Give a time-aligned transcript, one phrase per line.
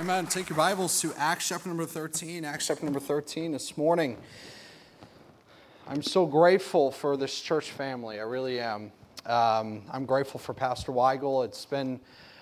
[0.00, 0.24] Amen.
[0.24, 2.42] Take your Bibles to Acts chapter number 13.
[2.46, 4.16] Acts chapter number 13 this morning.
[5.86, 8.18] I'm so grateful for this church family.
[8.18, 8.92] I really am.
[9.26, 11.44] Um, I'm grateful for Pastor Weigel.
[11.44, 12.00] It's been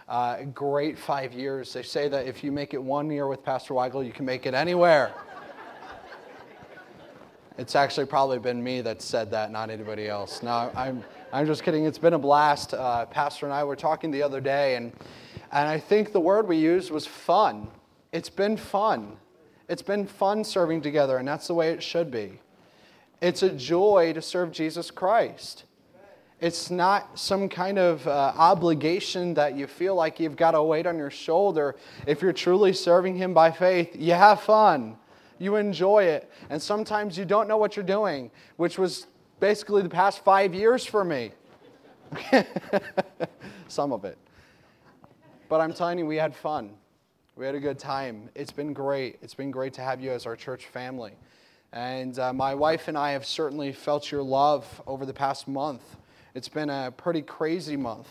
[0.09, 1.73] uh, a great five years.
[1.73, 4.47] They say that if you make it one year with Pastor Weigel, you can make
[4.47, 5.13] it anywhere.
[7.59, 10.45] it's actually probably been me that said that, not anybody else.
[10.45, 11.03] No, I'm,
[11.33, 11.87] I'm just kidding.
[11.87, 12.73] It's been a blast.
[12.73, 14.93] Uh, Pastor and I were talking the other day, and
[15.53, 17.69] and I think the word we used was fun.
[18.13, 19.17] It's been fun.
[19.69, 22.41] It's been fun serving together, and that's the way it should be.
[23.21, 25.65] It's a joy to serve Jesus Christ.
[26.41, 30.87] It's not some kind of uh, obligation that you feel like you've got a weight
[30.87, 31.75] on your shoulder.
[32.07, 34.97] If you're truly serving Him by faith, you have fun,
[35.39, 36.31] you enjoy it.
[36.49, 39.07] And sometimes you don't know what you're doing, which was
[39.41, 41.33] basically the past five years for me.
[43.69, 44.17] some of it.
[45.49, 46.73] But I'm telling you, we had fun.
[47.35, 48.29] We had a good time.
[48.35, 49.19] It's been great.
[49.23, 51.13] It's been great to have you as our church family.
[51.73, 55.83] And uh, my wife and I have certainly felt your love over the past month.
[56.35, 58.09] It's been a pretty crazy month.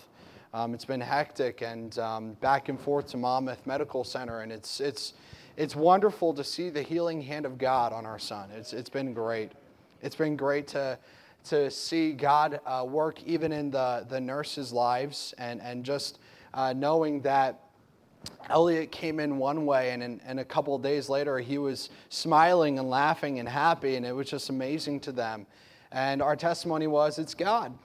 [0.52, 4.80] Um, it's been hectic and um, back and forth to Monmouth Medical Center, and it's,
[4.80, 5.14] it's,
[5.58, 8.50] it's wonderful to see the healing hand of God on our son.
[8.52, 9.52] It's, it's been great.
[10.02, 10.98] It's been great to,
[11.50, 16.18] to see God uh, work even in the, the nurses' lives and, and just
[16.58, 17.60] uh, knowing that
[18.50, 22.80] Elliot came in one way, and, in, and a couple days later, he was smiling
[22.80, 25.46] and laughing and happy, and it was just amazing to them.
[25.92, 27.78] And our testimony was it's God.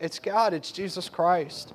[0.00, 1.74] It's God, it's Jesus Christ.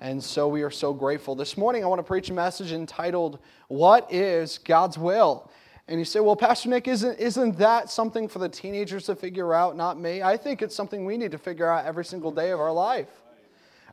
[0.00, 1.34] And so we are so grateful.
[1.34, 5.50] This morning, I want to preach a message entitled, What is God's Will?
[5.88, 9.52] And you say, Well, Pastor Nick, isn't, isn't that something for the teenagers to figure
[9.52, 10.22] out, not me?
[10.22, 13.08] I think it's something we need to figure out every single day of our life.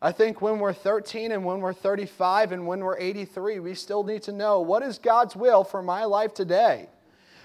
[0.03, 4.03] I think when we're 13 and when we're 35 and when we're 83, we still
[4.03, 6.89] need to know what is God's will for my life today?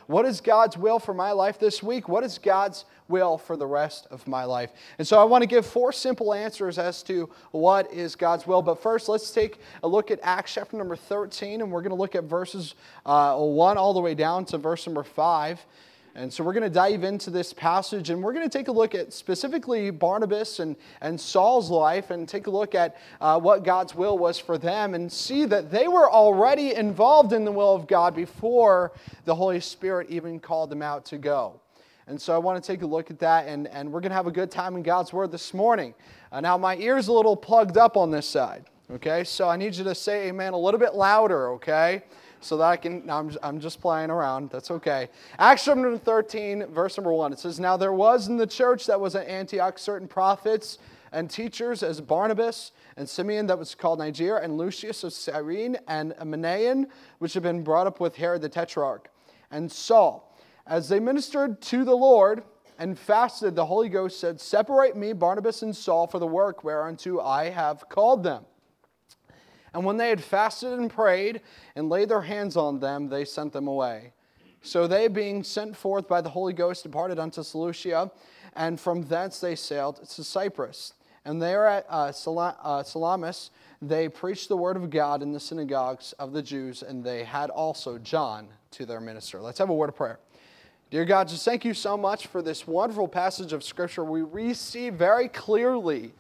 [0.09, 2.09] What is God's will for my life this week?
[2.09, 4.71] What is God's will for the rest of my life?
[4.99, 8.63] And so I want to give four simple answers as to what is God's will.
[8.63, 11.95] But first, let's take a look at Acts chapter number 13, and we're going to
[11.97, 12.75] look at verses
[13.07, 15.65] uh, 1 all the way down to verse number 5.
[16.19, 18.73] And so we're going to dive into this passage and we're going to take a
[18.73, 23.63] look at specifically Barnabas and, and Saul's life and take a look at uh, what
[23.63, 27.73] God's will was for them and see that they were already involved in the will
[27.73, 28.91] of God before
[29.27, 31.61] the Holy Spirit even called them out to go.
[32.09, 34.17] And so I want to take a look at that, and, and we're going to
[34.17, 35.95] have a good time in God's Word this morning.
[36.33, 39.23] Uh, now, my ear's a little plugged up on this side, okay?
[39.23, 42.03] So I need you to say amen a little bit louder, okay?
[42.41, 44.51] So that I can, I'm, I'm just playing around.
[44.51, 45.09] That's okay.
[45.39, 47.33] Acts chapter 13, verse number 1.
[47.33, 50.79] It says, Now there was in the church that was at Antioch certain prophets
[51.13, 56.13] and teachers as Barnabas and Simeon that was called Niger, and Lucius of Cyrene, and
[56.17, 56.87] Manaen,
[57.19, 59.09] which had been brought up with Herod the Tetrarch,
[59.51, 60.37] and Saul.
[60.67, 62.43] As they ministered to the Lord
[62.79, 67.21] and fasted, the Holy Ghost said, Separate me, Barnabas and Saul, for the work whereunto
[67.21, 68.45] I have called them.
[69.75, 71.41] And when they had fasted and prayed
[71.77, 74.13] and laid their hands on them, they sent them away.
[74.63, 78.11] So they, being sent forth by the Holy Ghost, departed unto Seleucia,
[78.57, 80.95] and from thence they sailed to Cyprus.
[81.25, 83.51] And there at uh, uh, Salamis,
[83.83, 87.51] they preached the word of God in the synagogues of the Jews, and they had
[87.51, 89.41] also John to their minister.
[89.41, 90.19] Let's have a word of prayer.
[90.91, 94.05] Dear God, just thank you so much for this wonderful passage of Scripture.
[94.05, 96.15] We see very clearly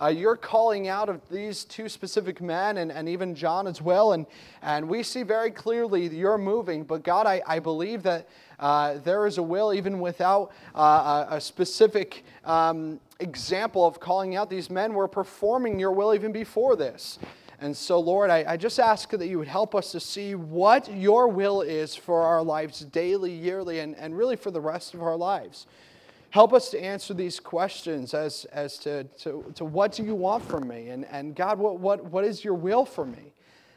[0.00, 4.12] uh, you're calling out of these two specific men and, and even John as well.
[4.12, 4.26] And,
[4.62, 6.84] and we see very clearly you're moving.
[6.84, 8.28] But God, I, I believe that
[8.58, 14.34] uh, there is a will even without uh, a, a, specific um, example of calling
[14.34, 14.94] out these men.
[14.94, 17.18] We're performing your will even before this.
[17.60, 20.92] And so, Lord, I, I, just ask that you would help us to see what
[20.94, 25.02] your will is for our lives daily, yearly, and, and really for the rest of
[25.02, 25.66] our lives.
[26.30, 30.44] Help us to answer these questions as, as to, to, to what do you want
[30.44, 30.90] from me?
[30.90, 33.32] And, and God, what, what, what is your will for me?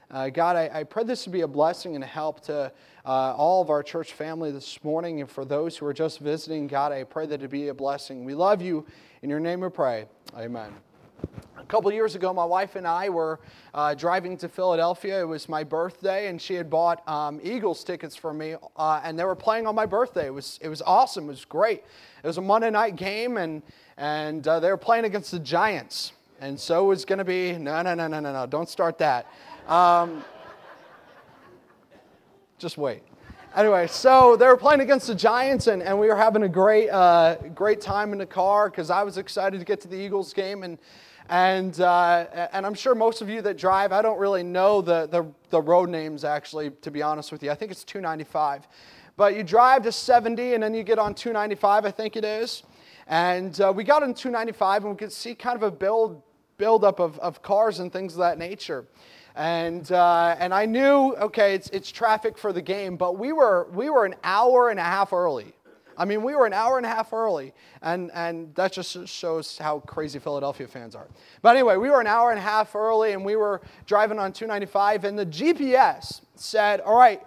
[0.10, 2.70] Uh, God, I, I, pray this to be a blessing and a help to
[3.06, 5.22] uh, all of our church family this morning.
[5.22, 8.26] And for those who are just visiting, God, I pray that it be a blessing.
[8.26, 8.86] We love you.
[9.22, 10.08] In your name we pray.
[10.36, 10.74] Amen.
[11.58, 13.40] A couple years ago, my wife and I were
[13.74, 15.22] uh, driving to Philadelphia.
[15.22, 19.18] It was my birthday, and she had bought um, Eagles tickets for me, uh, and
[19.18, 20.28] they were playing on my birthday.
[20.28, 21.26] It was, it was awesome.
[21.26, 21.84] It was great.
[22.24, 23.62] It was a Monday night game, and,
[23.98, 26.14] and uh, they were playing against the Giants.
[26.42, 28.98] And so it was going to be no, no, no, no, no, no, don't start
[28.98, 29.28] that.
[29.68, 30.24] Um,
[32.58, 33.04] just wait.
[33.56, 36.90] Anyway, so they were playing against the Giants, and, and we were having a great,
[36.90, 40.34] uh, great time in the car because I was excited to get to the Eagles
[40.34, 40.64] game.
[40.64, 40.78] And
[41.32, 45.08] And, uh, and I'm sure most of you that drive, I don't really know the,
[45.08, 47.50] the, the road names actually, to be honest with you.
[47.50, 48.68] I think it's 295.
[49.16, 52.64] But you drive to 70 and then you get on 295, I think it is.
[53.08, 56.22] And uh, we got on 295 and we could see kind of a build,
[56.58, 58.86] buildup of, of cars and things of that nature.
[59.34, 63.70] And, uh, and I knew, okay, it's, it's traffic for the game, but we were,
[63.74, 65.54] we were an hour and a half early.
[66.02, 67.54] I mean, we were an hour and a half early,
[67.84, 71.08] and, and that just shows how crazy Philadelphia fans are.
[71.44, 74.34] But anyway, we were an hour and a half early, and we were driving on
[74.34, 77.22] 295, and the GPS said, All right,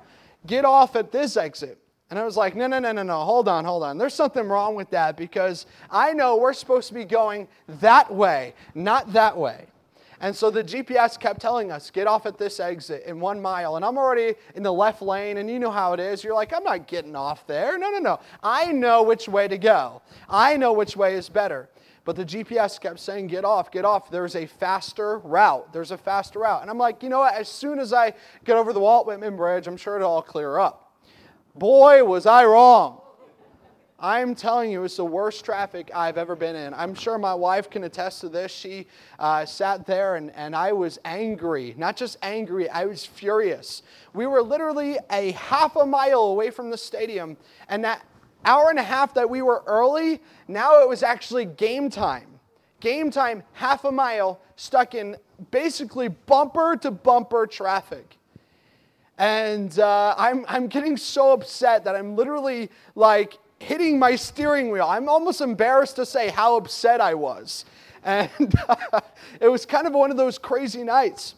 [0.44, 1.79] get off at this exit.
[2.11, 3.97] And I was like, no, no, no, no, no, hold on, hold on.
[3.97, 7.47] There's something wrong with that because I know we're supposed to be going
[7.81, 9.67] that way, not that way.
[10.25, 13.76] And so the GPS kept telling us, get off at this exit in one mile.
[13.76, 16.25] And I'm already in the left lane, and you know how it is.
[16.25, 17.76] You're like, I'm not getting off there.
[17.76, 18.21] No, no, no.
[18.43, 21.69] I know which way to go, I know which way is better.
[22.06, 24.11] But the GPS kept saying, get off, get off.
[24.11, 25.71] There's a faster route.
[25.75, 26.62] There's a faster route.
[26.62, 27.35] And I'm like, you know what?
[27.35, 30.56] As soon as I get over the Walt Whitman Bridge, I'm sure it'll all clear
[30.56, 30.97] up.
[31.55, 33.03] Boy, was I wrong.
[33.99, 36.75] I'm telling you, it's the worst traffic I've ever been in.
[36.75, 38.50] I'm sure my wife can attest to this.
[38.50, 38.87] She
[39.20, 41.75] uh, sat there and, and I was angry.
[41.79, 43.82] Not just angry, I was furious.
[44.12, 47.37] We were literally a half a mile away from the stadium,
[47.69, 48.05] and that
[48.44, 52.26] hour and a half that we were early, now it was actually game time.
[52.81, 55.17] Game time, half a mile, stuck in
[55.50, 58.19] basically bumper to bumper traffic.
[59.17, 64.87] And uh, I'm, I'm getting so upset that I'm literally like hitting my steering wheel.
[64.89, 67.65] I'm almost embarrassed to say how upset I was.
[68.06, 69.01] And uh,
[69.41, 71.37] it was kind of one of those crazy nights.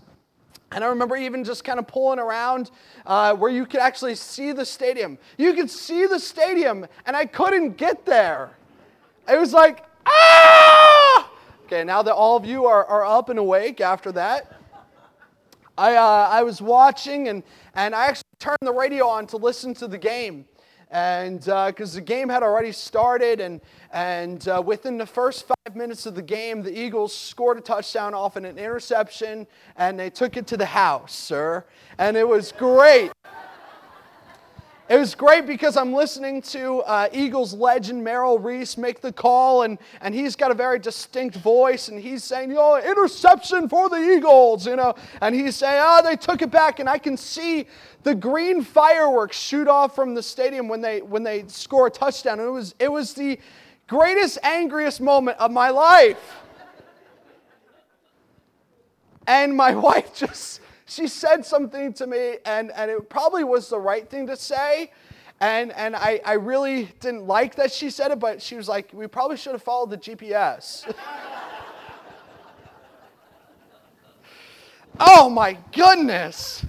[0.73, 2.73] And I remember even just kind of pulling around
[3.07, 5.17] uh, where you could actually see the stadium.
[5.39, 8.51] You could see the stadium, and I couldn't get there.
[9.29, 11.31] It was like, ah!
[11.67, 14.53] Okay, now that all of you are, are up and awake after that,
[15.79, 17.43] I, uh, I was watching and,
[17.75, 20.47] and I actually turned the radio on to listen to the game.
[20.97, 23.61] And because uh, the game had already started, and,
[23.93, 28.15] and uh, within the first five minutes of the game, the Eagles scored a touchdown
[28.15, 29.47] off an interception,
[29.77, 31.67] and they took it to the house, sir.
[31.99, 33.13] And it was great.
[34.89, 39.63] It was great because I'm listening to uh, Eagles legend Merrill Reese make the call,
[39.63, 43.89] and, and he's got a very distinct voice, and he's saying, you know, interception for
[43.89, 47.17] the Eagles, you know, and he's saying, oh, they took it back, and I can
[47.17, 47.67] see
[48.05, 52.39] the green fireworks shoot off from the stadium when they when they score a touchdown,
[52.39, 53.41] and it was it was the
[53.89, 56.37] greatest, angriest moment of my life.
[59.27, 63.79] And my wife just she said something to me, and, and it probably was the
[63.79, 64.93] right thing to say.
[65.41, 68.91] And, and I, I really didn't like that she said it, but she was like,
[68.93, 70.91] we probably should have followed the GPS.
[75.01, 76.65] oh my goodness.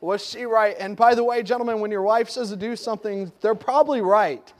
[0.00, 0.76] Was she right?
[0.78, 4.52] And by the way, gentlemen, when your wife says to do something, they're probably right.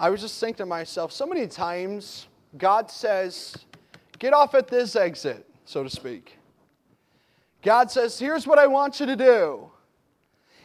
[0.00, 3.54] I was just thinking to myself, so many times God says,
[4.18, 6.37] get off at this exit, so to speak.
[7.62, 9.70] God says, Here's what I want you to do.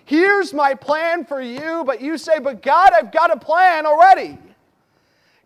[0.05, 4.37] Here's my plan for you, but you say, But God, I've got a plan already.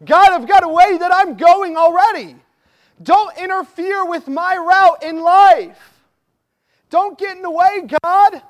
[0.04, 2.36] God, I've got a way that I'm going already.
[3.02, 5.94] Don't interfere with my route in life.
[6.90, 8.42] Don't get in the way, God.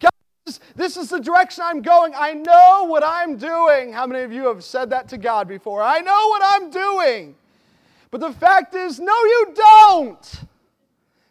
[0.00, 2.12] God, this is the direction I'm going.
[2.16, 3.92] I know what I'm doing.
[3.92, 5.82] How many of you have said that to God before?
[5.82, 7.34] I know what I'm doing.
[8.10, 10.40] But the fact is, no, you don't.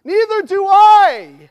[0.05, 1.49] Neither do I.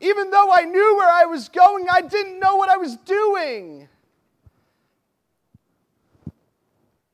[0.00, 3.88] Even though I knew where I was going, I didn't know what I was doing.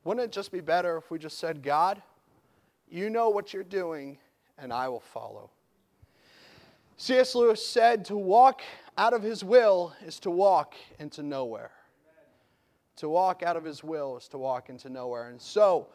[0.03, 1.99] Wouldn't it just be better if we just said, God,
[2.87, 4.19] you know what you're doing,
[4.59, 5.49] and I will follow?
[6.97, 7.33] C.S.
[7.33, 8.61] Lewis said, To walk
[8.97, 11.71] out of his will is to walk into nowhere.
[12.97, 15.29] To walk out of his will is to walk into nowhere.
[15.29, 15.87] And so,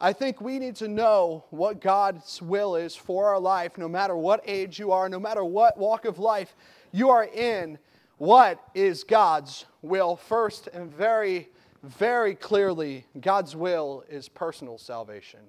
[0.00, 4.14] I think we need to know what God's will is for our life, no matter
[4.14, 6.54] what age you are, no matter what walk of life
[6.92, 7.78] you are in.
[8.18, 10.16] What is God's will?
[10.16, 11.48] First and very,
[11.82, 15.40] very clearly, God's will is personal salvation.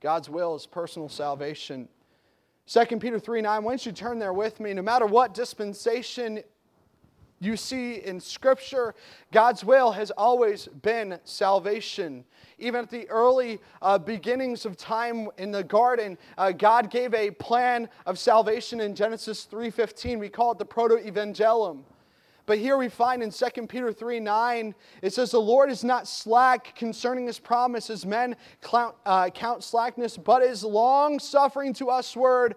[0.00, 1.88] God's will is personal salvation.
[2.66, 6.42] 2 Peter 3 9, why don't you turn there with me, no matter what dispensation
[7.44, 8.94] you see in Scripture,
[9.32, 12.24] God's will has always been salvation.
[12.58, 17.30] Even at the early uh, beginnings of time in the garden, uh, God gave a
[17.32, 20.18] plan of salvation in Genesis 3:15.
[20.18, 21.84] We call it the proto-evangelium.
[22.46, 26.06] But here we find in 2 Peter 3 9, it says, The Lord is not
[26.06, 31.88] slack concerning his promise, as men count, uh, count slackness, but is long suffering to
[31.88, 32.54] us, word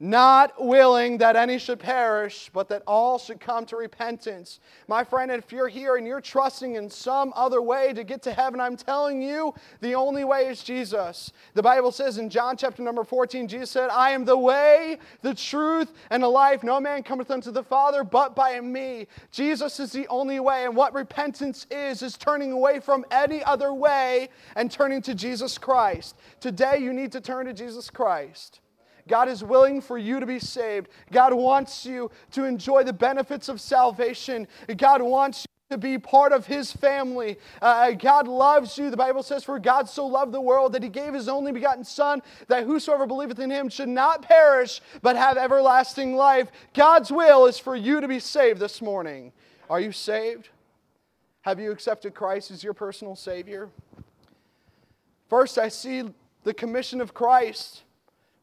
[0.00, 4.60] not willing that any should perish, but that all should come to repentance.
[4.86, 8.32] My friend, if you're here and you're trusting in some other way to get to
[8.32, 11.32] heaven, I'm telling you, the only way is Jesus.
[11.54, 15.34] The Bible says in John chapter number 14, Jesus said, I am the way, the
[15.34, 16.62] truth, and the life.
[16.62, 19.08] No man cometh unto the Father but by me.
[19.32, 20.64] Jesus is the only way.
[20.64, 25.58] And what repentance is, is turning away from any other way and turning to Jesus
[25.58, 26.16] Christ.
[26.38, 28.60] Today, you need to turn to Jesus Christ.
[29.08, 30.88] God is willing for you to be saved.
[31.10, 34.46] God wants you to enjoy the benefits of salvation.
[34.76, 37.38] God wants you to be part of his family.
[37.60, 38.90] Uh, God loves you.
[38.90, 41.84] The Bible says, For God so loved the world that he gave his only begotten
[41.84, 46.48] Son, that whosoever believeth in him should not perish, but have everlasting life.
[46.74, 49.32] God's will is for you to be saved this morning.
[49.68, 50.48] Are you saved?
[51.42, 53.68] Have you accepted Christ as your personal Savior?
[55.28, 56.04] First, I see
[56.44, 57.82] the commission of Christ.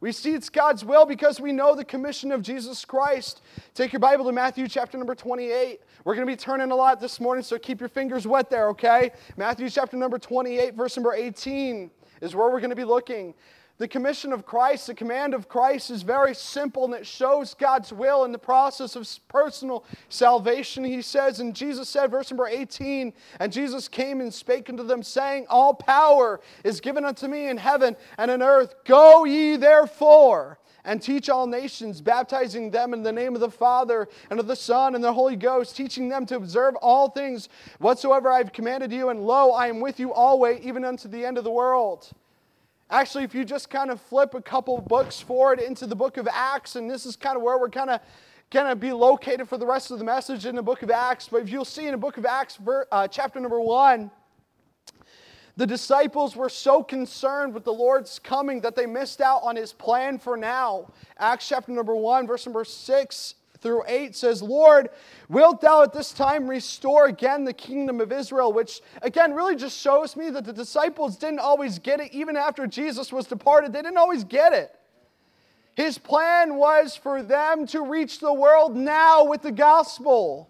[0.02, 3.42] We see it's God's will because we know the commission of Jesus Christ.
[3.74, 5.80] Take your Bible to Matthew chapter number 28.
[6.04, 8.68] We're going to be turning a lot this morning, so keep your fingers wet there,
[8.70, 9.12] okay?
[9.38, 11.90] Matthew chapter number 28, verse number 18
[12.22, 13.34] is where we're going to be looking.
[13.78, 17.92] The commission of Christ, the command of Christ is very simple and it shows God's
[17.92, 20.86] will in the process of personal salvation.
[20.86, 25.04] He says, and Jesus said, verse number 18, and Jesus came and spake unto them,
[25.04, 28.76] saying, All power is given unto me in heaven and in earth.
[28.86, 34.08] Go ye therefore and teach all nations, baptizing them in the name of the Father
[34.30, 38.32] and of the Son and the Holy Ghost, teaching them to observe all things whatsoever
[38.32, 39.10] I have commanded you.
[39.10, 42.14] And lo, I am with you always, even unto the end of the world.
[42.90, 46.28] Actually, if you just kind of flip a couple books forward into the book of
[46.32, 48.00] Acts, and this is kind of where we're kind of
[48.52, 51.28] going to be located for the rest of the message in the book of Acts.
[51.28, 52.60] But if you'll see in the book of Acts,
[52.92, 54.12] uh, chapter number one,
[55.58, 59.74] the disciples were so concerned with the Lord's coming that they missed out on his
[59.74, 60.92] plan for now.
[61.18, 63.36] Acts chapter number one, verse number six
[63.66, 64.90] through 8 says, Lord,
[65.28, 68.54] wilt thou at this time restore again the kingdom of Israel?
[68.54, 72.68] Which, again, really just shows me that the disciples didn't always get it, even after
[72.68, 73.74] Jesus was departed.
[73.74, 74.72] They didn't always get it.
[75.74, 80.48] His plan was for them to reach the world now with the gospel.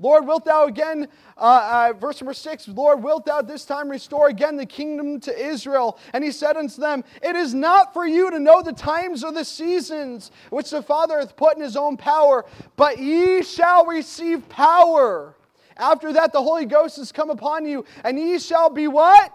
[0.00, 1.06] Lord, wilt thou again,
[1.38, 5.46] uh, uh, verse number six, Lord, wilt thou this time restore again the kingdom to
[5.46, 5.98] Israel?
[6.12, 9.30] And he said unto them, It is not for you to know the times or
[9.30, 14.48] the seasons which the Father hath put in his own power, but ye shall receive
[14.48, 15.36] power.
[15.76, 19.32] After that, the Holy Ghost has come upon you, and ye shall be what?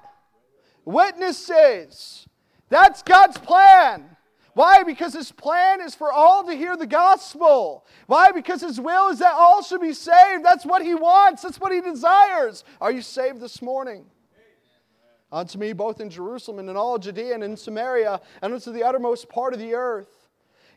[0.83, 2.27] Witnesses.
[2.67, 4.17] That's God's plan.
[4.59, 4.83] Why?
[4.83, 7.85] Because his plan is for all to hear the gospel.
[8.07, 8.33] Why?
[8.33, 10.43] Because his will is that all should be saved.
[10.43, 12.65] That's what he wants, that's what he desires.
[12.81, 14.03] Are you saved this morning?
[15.31, 18.83] Unto me, both in Jerusalem and in all Judea and in Samaria, and unto the
[18.83, 20.18] uttermost part of the earth.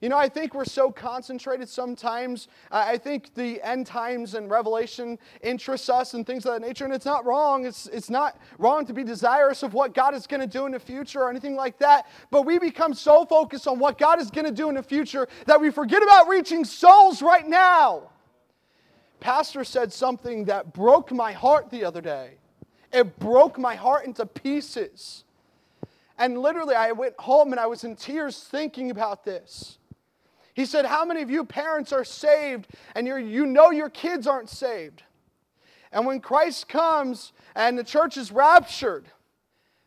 [0.03, 2.49] You know, I think we're so concentrated sometimes.
[2.73, 6.93] I think the end times and Revelation interests us and things of that nature, and
[6.93, 7.65] it's not wrong.
[7.67, 10.73] It's, it's not wrong to be desirous of what God is going to do in
[10.73, 12.09] the future or anything like that.
[12.33, 15.29] But we become so focused on what God is going to do in the future
[15.47, 18.11] that we forget about reaching souls right now.
[19.21, 22.33] Pastor said something that broke my heart the other day.
[22.93, 25.23] It broke my heart into pieces.
[26.19, 29.79] And literally, I went home and I was in tears thinking about this.
[30.55, 34.27] He said, How many of you parents are saved and you you know your kids
[34.27, 35.03] aren't saved?
[35.93, 39.05] And when Christ comes and the church is raptured,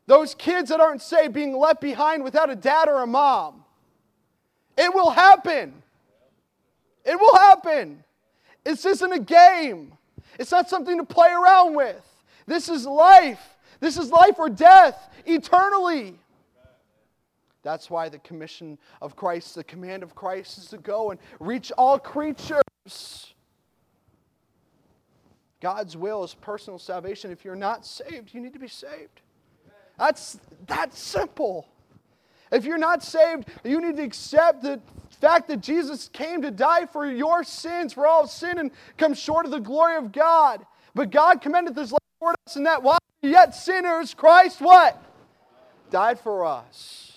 [0.07, 3.63] those kids that aren't saved being left behind without a dad or a mom,
[4.77, 5.74] it will happen.
[7.03, 8.03] It will happen.
[8.63, 9.93] This isn't a game,
[10.39, 12.01] it's not something to play around with.
[12.48, 13.55] This is life.
[13.79, 16.15] This is life or death eternally.
[17.65, 21.72] That's why the commission of Christ, the command of Christ is to go and reach
[21.79, 23.34] all creatures.
[25.62, 27.31] God's will is personal salvation.
[27.31, 29.19] If you're not saved, you need to be saved.
[29.98, 31.67] That's that simple.
[32.51, 34.79] If you're not saved, you need to accept the
[35.19, 38.69] fact that Jesus came to die for your sins, for all sin, and
[39.00, 40.63] come short of the glory of God.
[40.93, 45.03] But God commended this love toward us, and that while yet sinners, Christ what?
[45.89, 47.14] Died for us.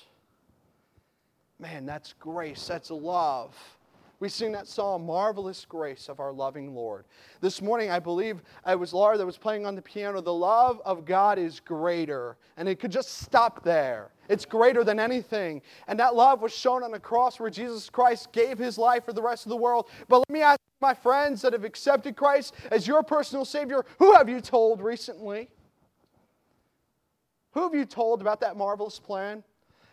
[1.61, 3.57] Man, that's grace, that's love.
[4.21, 7.05] We sing that song, Marvelous Grace of Our Loving Lord.
[7.41, 10.21] This morning, I believe it was Laura that was playing on the piano.
[10.21, 14.11] The love of God is greater, and it could just stop there.
[14.29, 15.63] It's greater than anything.
[15.87, 19.13] And that love was shown on the cross where Jesus Christ gave his life for
[19.13, 19.89] the rest of the world.
[20.09, 24.15] But let me ask my friends that have accepted Christ as your personal Savior who
[24.15, 25.49] have you told recently?
[27.53, 29.45] Who have you told about that marvelous plan?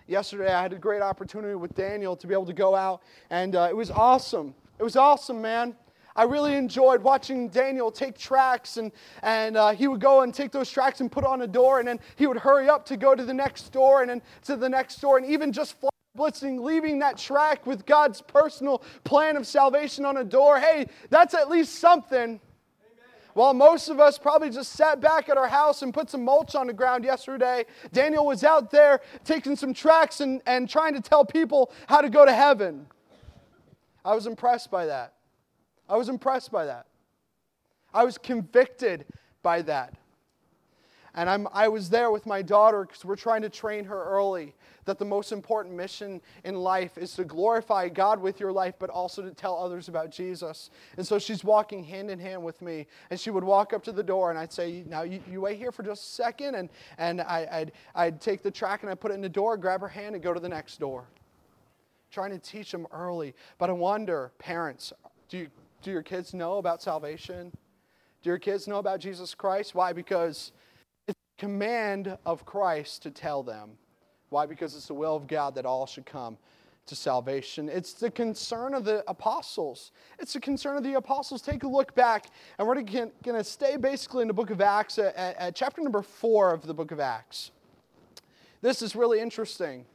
[0.08, 3.56] Yesterday, I had a great opportunity with Daniel to be able to go out, and
[3.56, 4.54] uh, it was awesome.
[4.78, 5.76] It was awesome, man.
[6.16, 8.92] I really enjoyed watching Daniel take tracks, and,
[9.24, 11.88] and uh, he would go and take those tracks and put on a door, and
[11.88, 14.70] then he would hurry up to go to the next door and then to the
[14.70, 19.48] next door, and even just fly blitzing, leaving that track with God's personal plan of
[19.48, 20.60] salvation on a door.
[20.60, 22.40] Hey, that's at least something.
[23.36, 26.56] While most of us probably just sat back at our house and put some mulch
[26.56, 31.02] on the ground yesterday, Daniel was out there taking some tracks and, and trying to
[31.02, 32.88] tell people how to go to heaven.
[34.06, 35.16] I was impressed by that.
[35.90, 36.86] I was impressed by that.
[37.94, 39.06] I was convicted
[39.44, 39.94] by that.
[41.14, 44.56] And I'm, I was there with my daughter because we're trying to train her early
[44.86, 48.90] that the most important mission in life is to glorify God with your life, but
[48.90, 50.70] also to tell others about Jesus.
[50.98, 53.92] And so she's walking hand in hand with me, and she would walk up to
[53.92, 56.56] the door, and I'd say, Now you, you wait here for just a second.
[56.56, 59.58] And, and I, I'd, I'd take the track and I'd put it in the door,
[59.58, 61.06] grab her hand, and go to the next door.
[62.12, 63.34] Trying to teach them early.
[63.58, 64.94] But I wonder, parents,
[65.28, 65.48] do, you,
[65.82, 67.52] do your kids know about salvation?
[68.22, 69.76] Do your kids know about Jesus Christ?
[69.76, 69.94] Why?
[69.94, 70.52] Because
[71.08, 73.72] it's command of Christ to tell them.
[74.36, 74.46] Why?
[74.46, 76.38] Because it's the will of God that all should come
[76.88, 77.70] to salvation.
[77.70, 79.94] It's the concern of the apostles.
[80.20, 81.42] It's the concern of the apostles.
[81.42, 82.26] Take a look back,
[82.60, 86.02] and we're going to stay basically in the book of Acts at, at, chapter number
[86.02, 87.52] four of the book of Acts.
[88.60, 89.86] This is really interesting.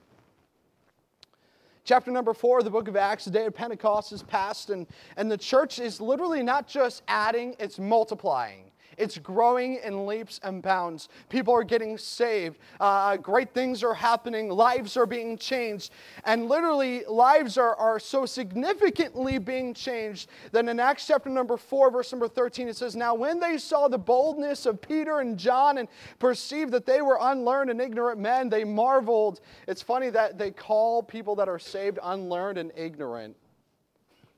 [1.85, 4.87] Chapter number four of the book of Acts, the day of Pentecost is past, and,
[5.19, 8.70] and the church is literally not just adding, it's multiplying.
[9.01, 11.09] It's growing in leaps and bounds.
[11.29, 12.59] People are getting saved.
[12.79, 14.51] Uh, great things are happening.
[14.51, 15.93] Lives are being changed.
[16.25, 21.91] And literally, lives are, are so significantly being changed that in Acts chapter number 4,
[21.91, 25.79] verse number 13, it says, Now when they saw the boldness of Peter and John
[25.79, 25.89] and
[26.19, 29.41] perceived that they were unlearned and ignorant men, they marveled.
[29.67, 33.37] It's funny that they call people that are saved unlearned and ignorant.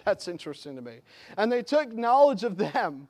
[0.04, 1.00] That's interesting to me.
[1.36, 3.08] And they took knowledge of them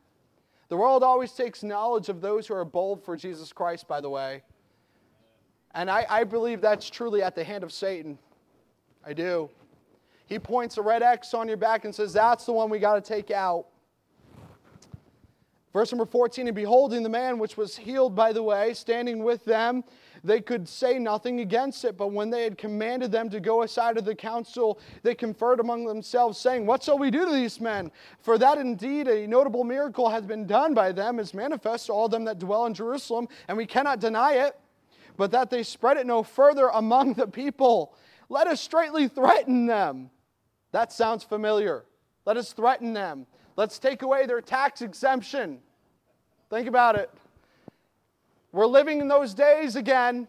[0.73, 4.09] the world always takes knowledge of those who are bold for Jesus Christ, by the
[4.09, 4.43] way.
[5.75, 8.19] And I, I believe that's truly at the hand of Satan.
[9.05, 9.51] I do.
[10.25, 12.95] He points a red X on your back and says, That's the one we got
[12.95, 13.67] to take out.
[15.75, 19.45] Verse number 14, and beholding the man which was healed by the way, standing with
[19.45, 19.85] them,
[20.25, 21.97] they could say nothing against it.
[21.97, 25.85] But when they had commanded them to go aside of the council, they conferred among
[25.85, 27.91] themselves, saying, What shall we do to these men?
[28.21, 32.09] For that indeed a notable miracle has been done by them, is manifest to all
[32.09, 34.59] them that dwell in Jerusalem, and we cannot deny it,
[35.17, 37.95] but that they spread it no further among the people.
[38.29, 40.11] Let us straightly threaten them.
[40.71, 41.85] That sounds familiar.
[42.25, 43.27] Let us threaten them.
[43.57, 45.59] Let's take away their tax exemption.
[46.49, 47.11] Think about it.
[48.53, 50.29] We're living in those days again.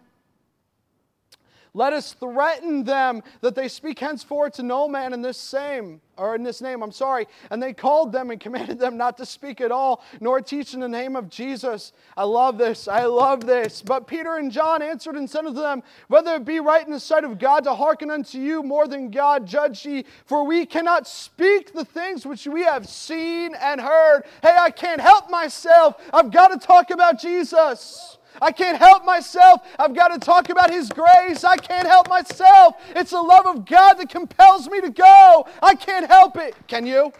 [1.76, 6.36] Let us threaten them that they speak henceforth to no man in this same, or
[6.36, 7.26] in this name, I'm sorry.
[7.50, 10.80] And they called them and commanded them not to speak at all, nor teach in
[10.80, 11.92] the name of Jesus.
[12.16, 12.88] I love this.
[12.88, 13.82] I love this.
[13.82, 17.00] But Peter and John answered and said unto them, Whether it be right in the
[17.00, 21.08] sight of God to hearken unto you more than God, judge ye, for we cannot
[21.08, 24.26] speak the things which we have seen and heard.
[24.44, 25.96] Hey, I can't help myself.
[26.14, 28.20] I've got to talk about Jesus.
[28.42, 29.62] I can't help myself.
[29.78, 31.44] I've got to talk about His grace.
[31.44, 32.76] I can't help myself.
[32.96, 35.48] It's the love of God that compels me to go.
[35.62, 36.56] I can't help it.
[36.68, 37.12] Can you?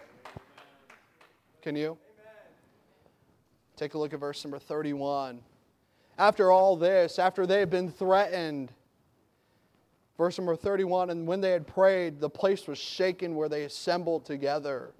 [1.62, 1.96] Can you?
[3.76, 5.40] Take a look at verse number 31.
[6.16, 8.70] After all this, after they had been threatened,
[10.16, 14.24] verse number 31, and when they had prayed, the place was shaken where they assembled
[14.24, 14.92] together.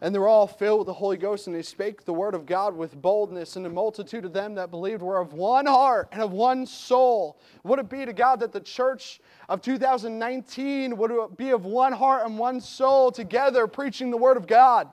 [0.00, 2.44] And they were all filled with the Holy Ghost, and they spake the word of
[2.44, 3.56] God with boldness.
[3.56, 7.38] And the multitude of them that believed were of one heart and of one soul.
[7.64, 12.26] Would it be to God that the church of 2019 would be of one heart
[12.26, 14.88] and one soul together preaching the word of God?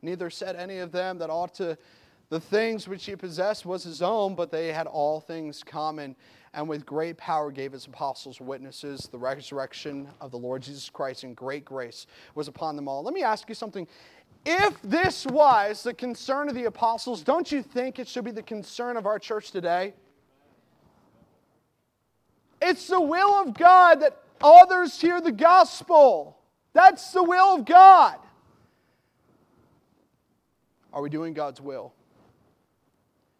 [0.00, 1.76] Neither said any of them that ought to
[2.30, 6.14] the things which he possessed was his own, but they had all things common
[6.54, 9.08] and with great power gave his apostles witnesses.
[9.10, 13.02] The resurrection of the Lord Jesus Christ and great grace was upon them all.
[13.02, 13.86] Let me ask you something.
[14.44, 18.42] If this was the concern of the apostles, don't you think it should be the
[18.42, 19.94] concern of our church today?
[22.60, 26.38] It's the will of God that others hear the gospel.
[26.72, 28.16] That's the will of God.
[30.92, 31.92] Are we doing God's will?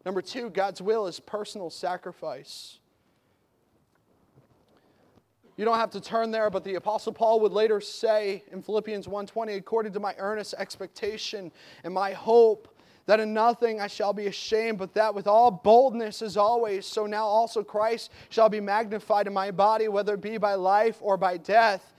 [0.05, 2.78] Number two, God's will is personal sacrifice.
[5.59, 9.09] You don't have to turn there, but the apostle Paul would later say in Philippians
[9.09, 11.51] 1:20, according to my earnest expectation
[11.83, 12.69] and my hope
[13.07, 17.05] that in nothing I shall be ashamed, but that with all boldness as always, so
[17.05, 21.17] now also Christ shall be magnified in my body, whether it be by life or
[21.17, 21.93] by death.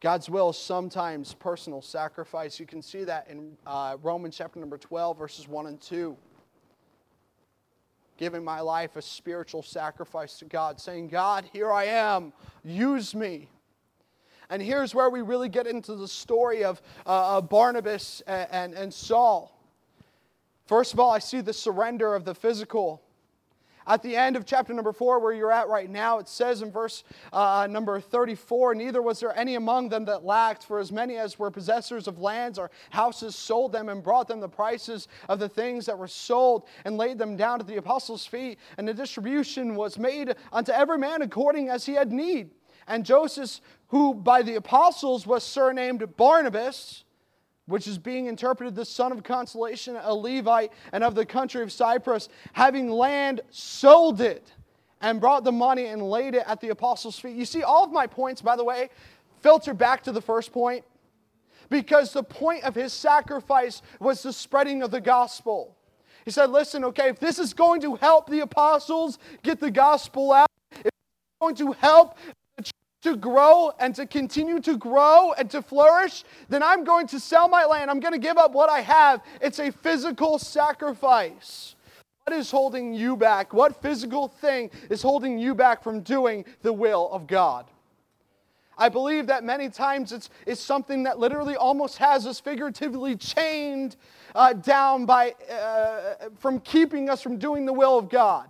[0.00, 2.58] God's will is sometimes personal sacrifice.
[2.58, 6.16] You can see that in uh, Romans chapter number 12, verses 1 and 2
[8.16, 13.48] giving my life a spiritual sacrifice to God, saying, God, here I am, use me.
[14.50, 18.94] And here's where we really get into the story of uh, Barnabas and, and, and
[18.94, 19.50] Saul.
[20.66, 23.03] First of all, I see the surrender of the physical
[23.86, 26.70] at the end of chapter number four, where you're at right now, it says in
[26.70, 31.16] verse uh, number 34 Neither was there any among them that lacked, for as many
[31.16, 35.38] as were possessors of lands or houses sold them and brought them the prices of
[35.38, 38.58] the things that were sold and laid them down at the apostles' feet.
[38.78, 42.50] And the distribution was made unto every man according as he had need.
[42.86, 47.03] And Joseph, who by the apostles was surnamed Barnabas,
[47.66, 51.72] which is being interpreted the son of consolation, a Levite, and of the country of
[51.72, 54.52] Cyprus, having land, sold it,
[55.00, 57.36] and brought the money and laid it at the apostles' feet.
[57.36, 58.90] You see, all of my points, by the way,
[59.40, 60.84] filter back to the first point,
[61.70, 65.76] because the point of his sacrifice was the spreading of the gospel.
[66.24, 70.32] He said, Listen, okay, if this is going to help the apostles get the gospel
[70.32, 70.92] out, if it's
[71.40, 72.16] going to help
[73.04, 77.48] to grow and to continue to grow and to flourish, then I'm going to sell
[77.48, 77.90] my land.
[77.90, 79.22] I'm going to give up what I have.
[79.40, 81.76] It's a physical sacrifice.
[82.24, 83.52] What is holding you back?
[83.52, 87.66] What physical thing is holding you back from doing the will of God?
[88.78, 93.96] I believe that many times it's, it's something that literally almost has us figuratively chained
[94.34, 98.48] uh, down by, uh, from keeping us from doing the will of God.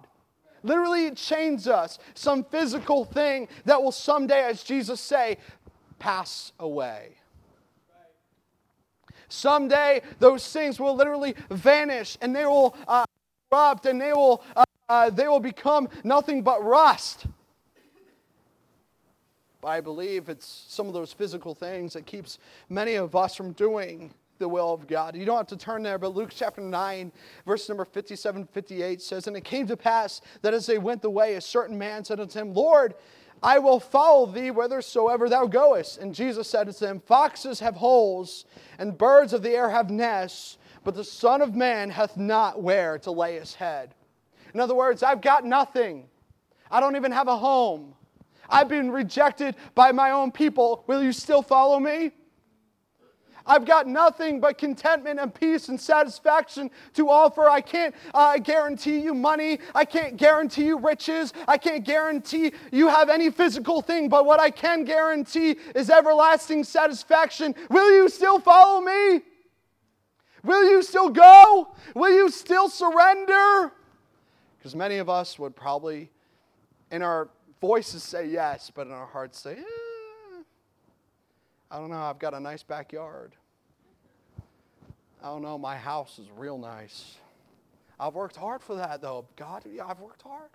[0.64, 1.98] Literally, it chains us.
[2.14, 5.36] Some physical thing that will someday, as Jesus say,
[5.98, 7.10] pass away.
[9.28, 13.04] Someday, those things will literally vanish and they will uh,
[13.50, 17.26] corrupt and they will, uh, uh, they will become nothing but rust.
[19.60, 22.38] But I believe it's some of those physical things that keeps
[22.70, 25.16] many of us from doing the will of God.
[25.16, 27.12] You don't have to turn there, but Luke chapter 9,
[27.46, 31.10] verse number 57 58 says, And it came to pass that as they went the
[31.10, 32.94] way, a certain man said unto him, Lord,
[33.42, 35.98] I will follow thee whithersoever thou goest.
[35.98, 38.46] And Jesus said unto him, Foxes have holes,
[38.78, 42.98] and birds of the air have nests, but the Son of Man hath not where
[43.00, 43.94] to lay his head.
[44.52, 46.08] In other words, I've got nothing.
[46.70, 47.94] I don't even have a home.
[48.48, 50.84] I've been rejected by my own people.
[50.86, 52.12] Will you still follow me?
[53.46, 57.48] I've got nothing but contentment and peace and satisfaction to offer.
[57.48, 59.58] I can't uh, guarantee you money.
[59.74, 61.32] I can't guarantee you riches.
[61.46, 64.08] I can't guarantee you have any physical thing.
[64.08, 67.54] But what I can guarantee is everlasting satisfaction.
[67.68, 69.20] Will you still follow me?
[70.42, 71.74] Will you still go?
[71.94, 73.72] Will you still surrender?
[74.58, 76.10] Because many of us would probably,
[76.90, 77.28] in our
[77.60, 79.83] voices, say yes, but in our hearts say, eh.
[81.74, 83.32] I don't know, I've got a nice backyard.
[85.20, 87.16] I don't know, my house is real nice.
[87.98, 89.26] I've worked hard for that though.
[89.34, 90.50] God, yeah, I've worked hard.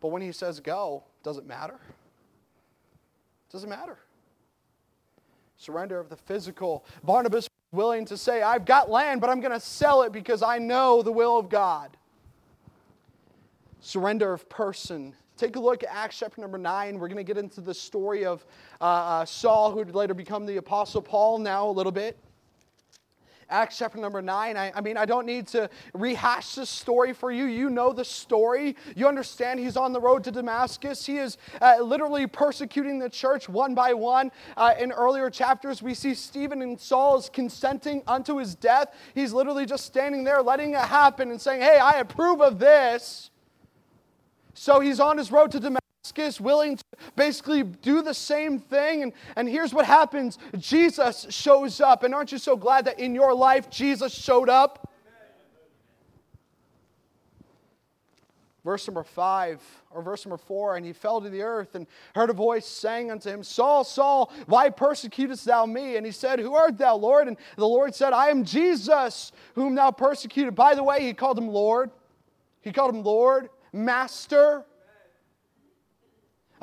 [0.00, 1.80] But when he says go, does it matter?
[3.50, 3.98] Doesn't matter.
[5.56, 6.84] Surrender of the physical.
[7.02, 10.44] Barnabas was willing to say, I've got land, but I'm going to sell it because
[10.44, 11.96] I know the will of God.
[13.80, 15.16] Surrender of person.
[15.36, 16.96] Take a look at Acts chapter number 9.
[16.96, 18.46] We're going to get into the story of
[18.80, 22.16] uh, uh, Saul, who would later become the Apostle Paul, now a little bit.
[23.50, 24.56] Acts chapter number 9.
[24.56, 27.46] I, I, mean, I don't need to rehash this story for you.
[27.46, 28.76] You know the story.
[28.94, 31.04] You understand he's on the road to Damascus.
[31.04, 34.30] He is uh, literally persecuting the church one by one.
[34.56, 38.94] Uh, in earlier chapters, we see Stephen and Saul is consenting unto his death.
[39.16, 43.30] He's literally just standing there, letting it happen and saying, Hey, I approve of this.
[44.54, 46.84] So he's on his road to Damascus, willing to
[47.16, 49.02] basically do the same thing.
[49.02, 52.04] And, and here's what happens Jesus shows up.
[52.04, 54.88] And aren't you so glad that in your life, Jesus showed up?
[58.64, 62.30] Verse number five, or verse number four, and he fell to the earth and heard
[62.30, 65.98] a voice saying unto him, Saul, Saul, why persecutest thou me?
[65.98, 67.28] And he said, Who art thou, Lord?
[67.28, 70.54] And the Lord said, I am Jesus, whom thou persecuted.
[70.54, 71.90] By the way, he called him Lord.
[72.62, 74.64] He called him Lord master.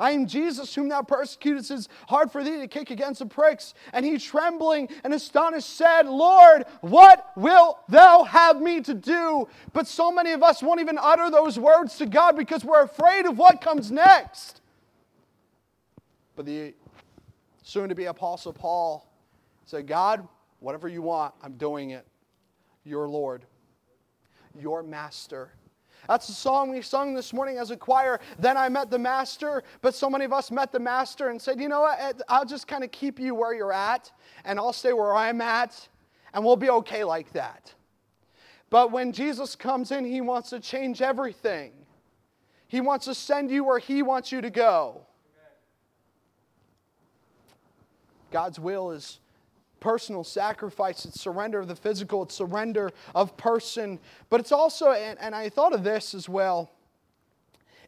[0.00, 1.70] I am Jesus, whom thou persecutest.
[1.70, 3.74] It is hard for thee to kick against the pricks.
[3.92, 9.46] And he, trembling and astonished, said, Lord, what wilt thou have me to do?
[9.72, 13.26] But so many of us won't even utter those words to God because we're afraid
[13.26, 14.60] of what comes next.
[16.34, 16.74] But the
[17.62, 19.08] soon to be Apostle Paul
[19.66, 20.26] said, God,
[20.58, 22.06] whatever you want, I'm doing it.
[22.84, 23.44] Your Lord,
[24.58, 25.52] your Master.
[26.08, 28.20] That's the song we sung this morning as a choir.
[28.38, 31.60] Then I met the Master, but so many of us met the Master and said,
[31.60, 34.10] you know what, I'll just kind of keep you where you're at,
[34.44, 35.88] and I'll stay where I'm at,
[36.34, 37.72] and we'll be okay like that.
[38.68, 41.72] But when Jesus comes in, he wants to change everything.
[42.68, 45.06] He wants to send you where he wants you to go.
[48.30, 49.20] God's will is
[49.82, 53.98] personal sacrifice, it's surrender of the physical, it's surrender of person.
[54.30, 56.70] But it's also, and, and I thought of this as well,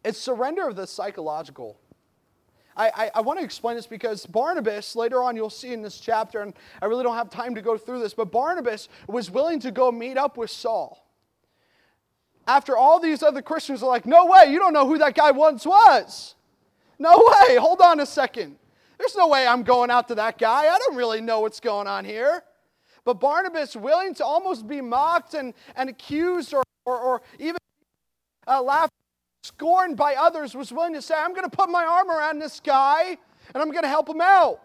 [0.05, 1.79] it's surrender of the psychological.
[2.77, 6.01] I, I, I, want to explain this because Barnabas, later on you'll see in this
[6.01, 6.53] chapter, and
[6.83, 9.93] I really don't have time to go through this, but Barnabas was willing to go
[9.93, 11.07] meet up with Saul.
[12.49, 15.31] After all these other Christians are like, no way, you don't know who that guy
[15.31, 16.35] once was.
[16.99, 18.57] No way, hold on a second.
[18.99, 20.67] There's no way I'm going out to that guy.
[20.67, 22.43] I don't really know what's going on here.
[23.05, 27.59] But Barnabas, willing to almost be mocked and, and accused or, or, or even
[28.47, 28.93] uh, laughed,
[29.43, 32.61] scorned by others, was willing to say, I'm going to put my arm around this
[32.61, 33.19] guy
[33.53, 34.61] and I'm going to help him out.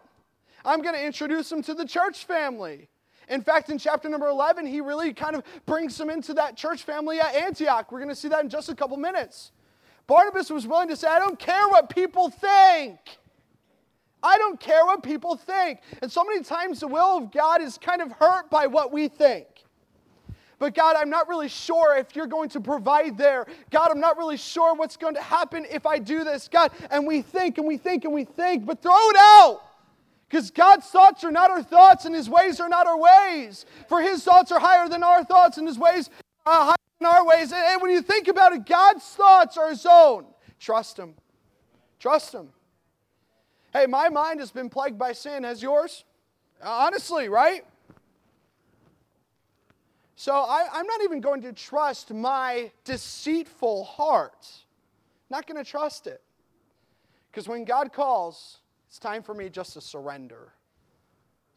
[0.63, 2.89] I'm going to introduce him to the church family.
[3.27, 6.83] In fact, in chapter number 11, he really kind of brings him into that church
[6.83, 7.91] family at Antioch.
[7.91, 9.51] We're going to see that in just a couple minutes.
[10.07, 12.97] Barnabas was willing to say, I don't care what people think.
[14.21, 15.79] I don't care what people think.
[16.01, 19.07] And so many times the will of God is kind of hurt by what we
[19.07, 19.47] think.
[20.59, 23.47] But God, I'm not really sure if you're going to provide there.
[23.71, 26.49] God, I'm not really sure what's going to happen if I do this.
[26.49, 29.61] God, and we think and we think and we think, but throw it out.
[30.27, 33.65] Because God's thoughts are not our thoughts and his ways are not our ways.
[33.87, 36.09] For his thoughts are higher than our thoughts and his ways
[36.45, 37.51] are higher than our ways.
[37.51, 40.25] And when you think about it, God's thoughts are his own.
[40.59, 41.15] Trust him.
[41.99, 42.49] Trust him.
[43.71, 45.43] Hey, my mind has been plagued by sin.
[45.43, 46.03] Has yours?
[46.63, 47.63] Honestly, right?
[50.15, 54.47] So I, am not even going to trust my deceitful heart.
[55.29, 56.21] Not going to trust it.
[57.31, 60.51] Because when God calls, it's time for me just to surrender.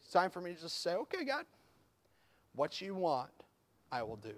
[0.01, 1.45] It's time for me to just say, okay, God,
[2.55, 3.31] what you want,
[3.91, 4.35] I will do.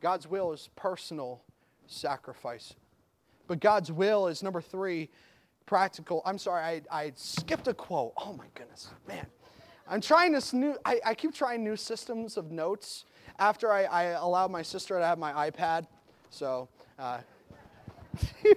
[0.00, 1.42] God's will is personal
[1.86, 2.74] sacrifice.
[3.48, 5.08] But God's will is number three,
[5.66, 6.22] practical.
[6.24, 8.12] I'm sorry, I, I skipped a quote.
[8.16, 9.26] Oh my goodness, man.
[9.88, 13.04] I'm trying this new, I, I keep trying new systems of notes
[13.38, 15.86] after I, I allowed my sister to have my iPad.
[16.30, 17.18] So, uh,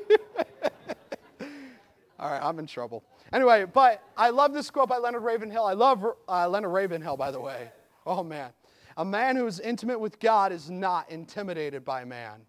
[2.19, 3.03] all right, I'm in trouble.
[3.31, 5.65] Anyway, but I love this quote by Leonard Ravenhill.
[5.65, 7.69] I love uh, Leonard Ravenhill, by the way.
[8.05, 8.51] Oh man.
[8.97, 12.41] A man who is intimate with God is not intimidated by man.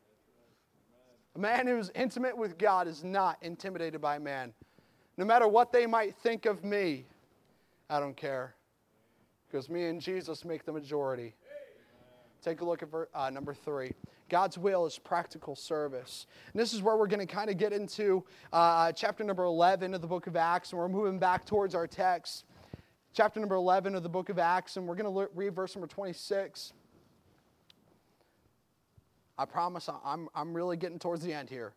[1.41, 4.53] Man who's intimate with God is not intimidated by man.
[5.17, 7.07] No matter what they might think of me,
[7.89, 8.55] I don't care.
[9.49, 11.35] Because me and Jesus make the majority.
[12.43, 13.93] Take a look at uh, number three.
[14.29, 16.27] God's will is practical service.
[16.53, 18.23] And this is where we're going to kind of get into
[18.53, 21.87] uh, chapter number 11 of the book of Acts, and we're moving back towards our
[21.87, 22.45] text.
[23.15, 25.89] Chapter number 11 of the book of Acts, and we're going to read verse number
[25.89, 26.75] 26.
[29.41, 31.73] I promise I'm, I'm really getting towards the end here.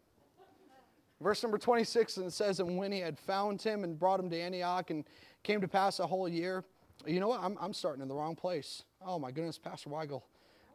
[1.22, 4.30] Verse number 26, and it says, And when he had found him and brought him
[4.32, 5.06] to Antioch and
[5.44, 6.66] came to pass a whole year,
[7.08, 7.40] you know what?
[7.42, 8.84] I'm, I'm starting in the wrong place.
[9.06, 10.24] Oh my goodness, Pastor Weigel.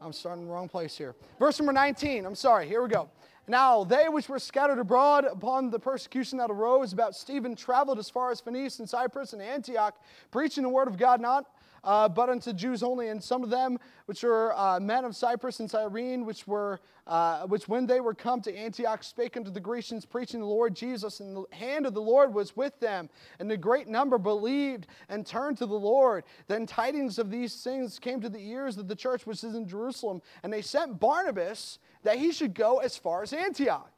[0.00, 1.14] I'm starting in the wrong place here.
[1.38, 3.10] Verse number 19, I'm sorry, here we go.
[3.46, 8.08] Now, they which were scattered abroad upon the persecution that arose about Stephen traveled as
[8.08, 9.94] far as Phoenicia and Cyprus and Antioch,
[10.30, 11.44] preaching the word of God not
[11.84, 13.08] uh, but unto Jews only.
[13.08, 17.46] And some of them, which were uh, men of Cyprus and Cyrene, which were, uh,
[17.46, 21.20] which when they were come to Antioch, spake unto the Grecians, preaching the Lord Jesus.
[21.20, 23.08] And the hand of the Lord was with them.
[23.38, 26.24] And the great number believed and turned to the Lord.
[26.46, 29.68] Then tidings of these things came to the ears of the church which is in
[29.68, 30.22] Jerusalem.
[30.42, 33.92] And they sent Barnabas that he should go as far as Antioch.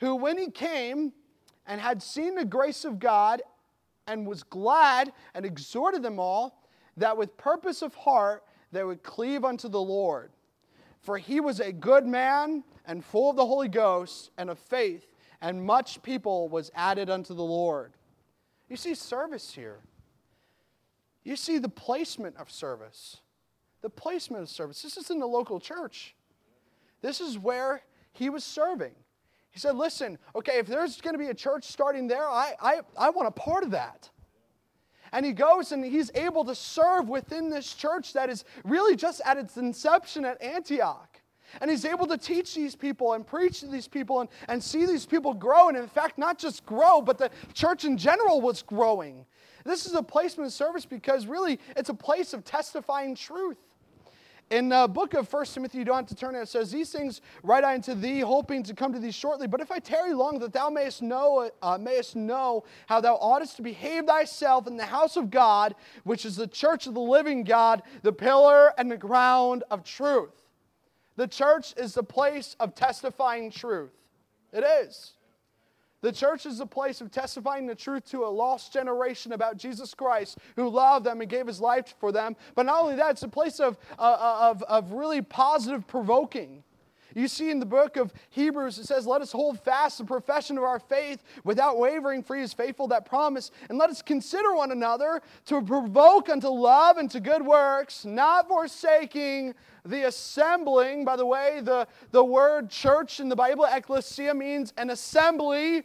[0.00, 1.12] Who, when he came
[1.66, 3.42] and had seen the grace of God,
[4.10, 6.59] and was glad and exhorted them all
[6.96, 10.30] that with purpose of heart they would cleave unto the Lord.
[11.00, 15.06] For he was a good man and full of the Holy Ghost and of faith,
[15.40, 17.92] and much people was added unto the Lord.
[18.68, 19.80] You see service here.
[21.24, 23.18] You see the placement of service.
[23.82, 24.82] The placement of service.
[24.82, 26.14] This is in the local church.
[27.00, 28.92] This is where he was serving.
[29.50, 32.80] He said, Listen, okay, if there's going to be a church starting there, I, I,
[32.96, 34.10] I want a part of that.
[35.12, 39.20] And he goes and he's able to serve within this church that is really just
[39.24, 41.20] at its inception at Antioch.
[41.60, 44.86] And he's able to teach these people and preach to these people and, and see
[44.86, 45.68] these people grow.
[45.68, 49.26] And in fact, not just grow, but the church in general was growing.
[49.64, 53.58] This is a placement service because really it's a place of testifying truth.
[54.50, 56.90] In the book of 1 Timothy, you don't have to turn it, it says, These
[56.90, 59.46] things write I unto thee, hoping to come to thee shortly.
[59.46, 63.56] But if I tarry long, that thou mayest know, uh, mayest know how thou oughtest
[63.56, 67.44] to behave thyself in the house of God, which is the church of the living
[67.44, 70.42] God, the pillar and the ground of truth.
[71.14, 73.92] The church is the place of testifying truth.
[74.52, 75.12] It is.
[76.02, 79.92] The church is a place of testifying the truth to a lost generation about Jesus
[79.92, 82.36] Christ who loved them and gave his life for them.
[82.54, 86.62] But not only that, it's a place of, uh, uh, of, of really positive provoking.
[87.14, 90.56] You see in the book of Hebrews, it says, Let us hold fast the profession
[90.56, 93.50] of our faith without wavering, for he is faithful that promise.
[93.68, 98.48] And let us consider one another to provoke unto love and to good works, not
[98.48, 101.04] forsaking the assembling.
[101.04, 105.84] By the way, the, the word church in the Bible, ecclesia, means an assembly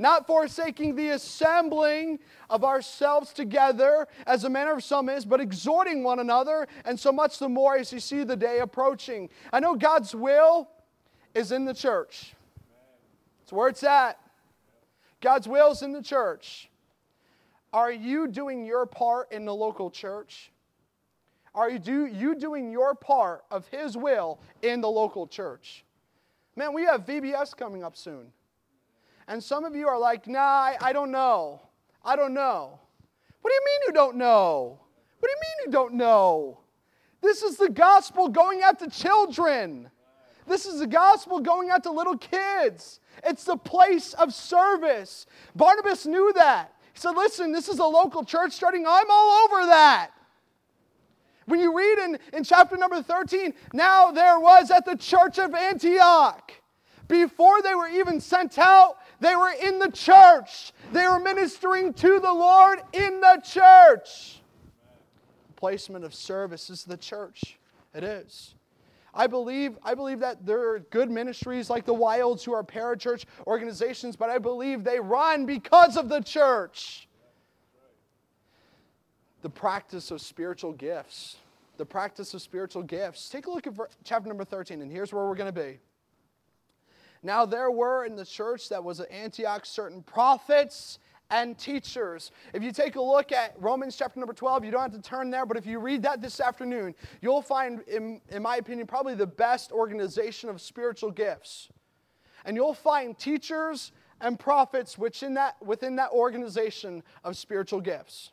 [0.00, 6.02] not forsaking the assembling of ourselves together as a manner of some is, but exhorting
[6.02, 9.28] one another, and so much the more as you see the day approaching.
[9.52, 10.70] I know God's will
[11.34, 12.34] is in the church.
[13.42, 14.18] It's where it's at.
[15.20, 16.70] God's will is in the church.
[17.72, 20.50] Are you doing your part in the local church?
[21.54, 25.84] Are you, do, you doing your part of His will in the local church?
[26.56, 28.32] Man, we have VBS coming up soon.
[29.30, 31.62] And some of you are like, nah, I, I don't know.
[32.04, 32.80] I don't know.
[33.40, 34.80] What do you mean you don't know?
[35.20, 36.58] What do you mean you don't know?
[37.22, 39.88] This is the gospel going out to children.
[40.48, 42.98] This is the gospel going out to little kids.
[43.22, 45.26] It's the place of service.
[45.54, 46.74] Barnabas knew that.
[46.92, 48.84] He said, Listen, this is a local church starting.
[48.84, 50.10] I'm all over that.
[51.46, 55.54] When you read in, in chapter number 13, now there was at the church of
[55.54, 56.52] Antioch,
[57.06, 60.72] before they were even sent out, they were in the church.
[60.92, 64.40] They were ministering to the Lord in the church.
[65.56, 67.58] Placement of service is the church.
[67.94, 68.54] It is.
[69.12, 73.24] I believe, I believe that there are good ministries like the Wilds who are parachurch
[73.46, 77.08] organizations, but I believe they run because of the church.
[79.42, 81.36] The practice of spiritual gifts.
[81.76, 83.28] The practice of spiritual gifts.
[83.28, 85.78] Take a look at chapter number 13, and here's where we're going to be.
[87.22, 90.98] Now, there were in the church that was at Antioch certain prophets
[91.30, 92.32] and teachers.
[92.52, 95.30] If you take a look at Romans chapter number 12, you don't have to turn
[95.30, 99.14] there, but if you read that this afternoon, you'll find, in, in my opinion, probably
[99.14, 101.68] the best organization of spiritual gifts.
[102.44, 108.32] And you'll find teachers and prophets within that, within that organization of spiritual gifts.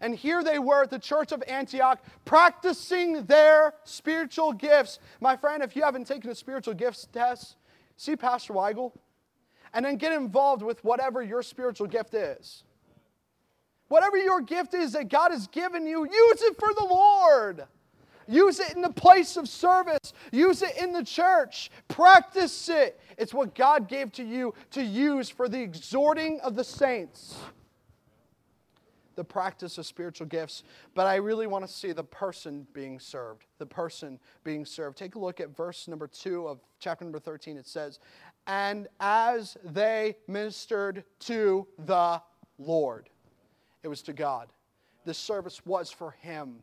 [0.00, 5.00] And here they were at the church of Antioch practicing their spiritual gifts.
[5.20, 7.56] My friend, if you haven't taken a spiritual gifts test,
[8.02, 8.92] see Pastor Weigel,
[9.72, 12.64] and then get involved with whatever your spiritual gift is.
[13.88, 17.64] Whatever your gift is that God has given you, use it for the Lord.
[18.26, 20.12] Use it in the place of service.
[20.30, 21.70] Use it in the church.
[21.88, 23.00] Practice it.
[23.18, 27.36] It's what God gave to you to use for the exhorting of the saints
[29.14, 30.62] the practice of spiritual gifts,
[30.94, 33.46] but I really want to see the person being served.
[33.58, 34.96] The person being served.
[34.96, 37.56] Take a look at verse number two of chapter number 13.
[37.56, 37.98] It says,
[38.46, 42.20] And as they ministered to the
[42.58, 43.08] Lord,
[43.82, 44.48] it was to God.
[45.04, 46.62] The service was for Him.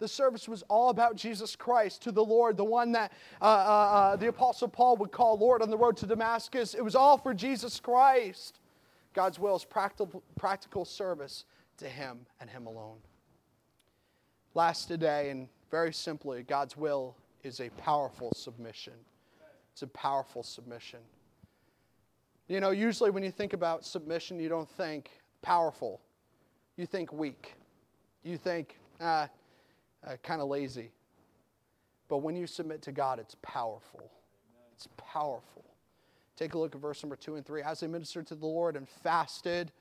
[0.00, 3.48] The service was all about Jesus Christ to the Lord, the one that uh, uh,
[3.48, 6.74] uh, the Apostle Paul would call Lord on the road to Damascus.
[6.74, 8.58] It was all for Jesus Christ.
[9.14, 11.44] God's will is practical, practical service
[11.78, 12.98] to Him and Him alone.
[14.54, 18.92] Last today, and very simply, God's will is a powerful submission.
[19.72, 21.00] It's a powerful submission.
[22.48, 25.10] You know, usually when you think about submission, you don't think
[25.42, 26.00] powerful,
[26.76, 27.54] you think weak.
[28.22, 29.28] You think, ah,
[30.06, 30.90] uh, kind of lazy.
[32.08, 34.10] But when you submit to God, it's powerful.
[34.72, 35.64] It's powerful.
[36.36, 37.62] Take a look at verse number two and three.
[37.62, 39.72] As they ministered to the Lord and fasted,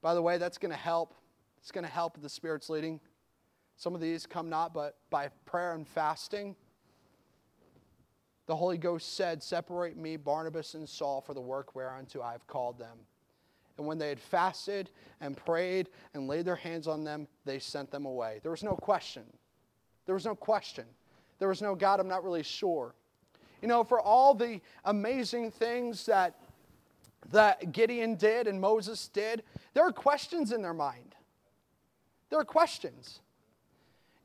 [0.00, 1.14] by the way, that's going to help.
[1.58, 3.00] It's going to help the Spirit's leading.
[3.76, 6.56] Some of these come not but by prayer and fasting.
[8.46, 12.46] The Holy Ghost said, Separate me, Barnabas and Saul, for the work whereunto I have
[12.46, 12.98] called them.
[13.78, 14.90] And when they had fasted
[15.20, 18.40] and prayed and laid their hands on them, they sent them away.
[18.42, 19.24] There was no question.
[20.06, 20.84] There was no question.
[21.38, 22.94] There was no, God, I'm not really sure.
[23.62, 26.34] You know, for all the amazing things that,
[27.30, 31.14] that Gideon did and Moses did, there are questions in their mind.
[32.28, 33.20] There are questions.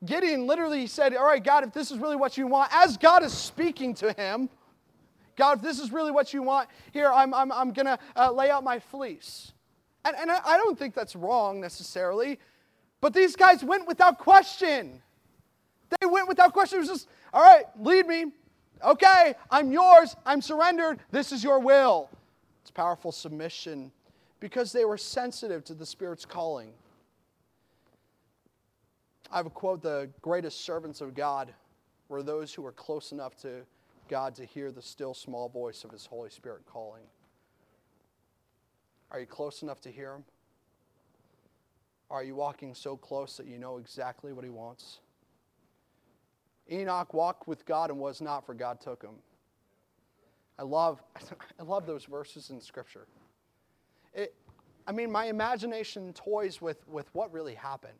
[0.04, 3.22] Gideon literally said, All right, God, if this is really what you want, as God
[3.22, 4.48] is speaking to him,
[5.36, 8.32] God, if this is really what you want, here, I'm, I'm, I'm going to uh,
[8.32, 9.52] lay out my fleece.
[10.04, 12.40] And, and I, I don't think that's wrong necessarily,
[13.00, 15.00] but these guys went without question.
[16.00, 16.78] They went without question.
[16.78, 18.32] It was just, All right, lead me.
[18.84, 20.16] Okay, I'm yours.
[20.24, 21.00] I'm surrendered.
[21.10, 22.10] This is your will.
[22.62, 23.90] It's powerful submission
[24.40, 26.72] because they were sensitive to the Spirit's calling.
[29.30, 31.52] I have a quote the greatest servants of God
[32.08, 33.62] were those who were close enough to
[34.08, 37.02] God to hear the still small voice of His Holy Spirit calling.
[39.10, 40.24] Are you close enough to hear Him?
[42.10, 45.00] Are you walking so close that you know exactly what He wants?
[46.70, 49.16] Enoch walked with God and was not, for God took him.
[50.58, 51.02] I love,
[51.60, 53.06] I love those verses in Scripture.
[54.14, 54.34] It,
[54.86, 57.92] I mean, my imagination toys with, with what really happened.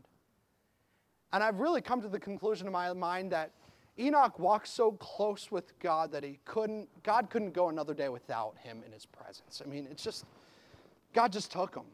[1.33, 3.53] And I've really come to the conclusion in my mind that
[3.99, 8.57] Enoch walked so close with God that he couldn't, God couldn't go another day without
[8.59, 9.61] him in his presence.
[9.65, 10.25] I mean, it's just,
[11.13, 11.85] God just took him.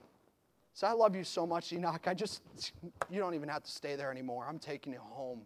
[0.75, 2.03] So I love you so much, Enoch.
[2.07, 2.43] I just,
[3.11, 4.47] you don't even have to stay there anymore.
[4.49, 5.43] I'm taking you home.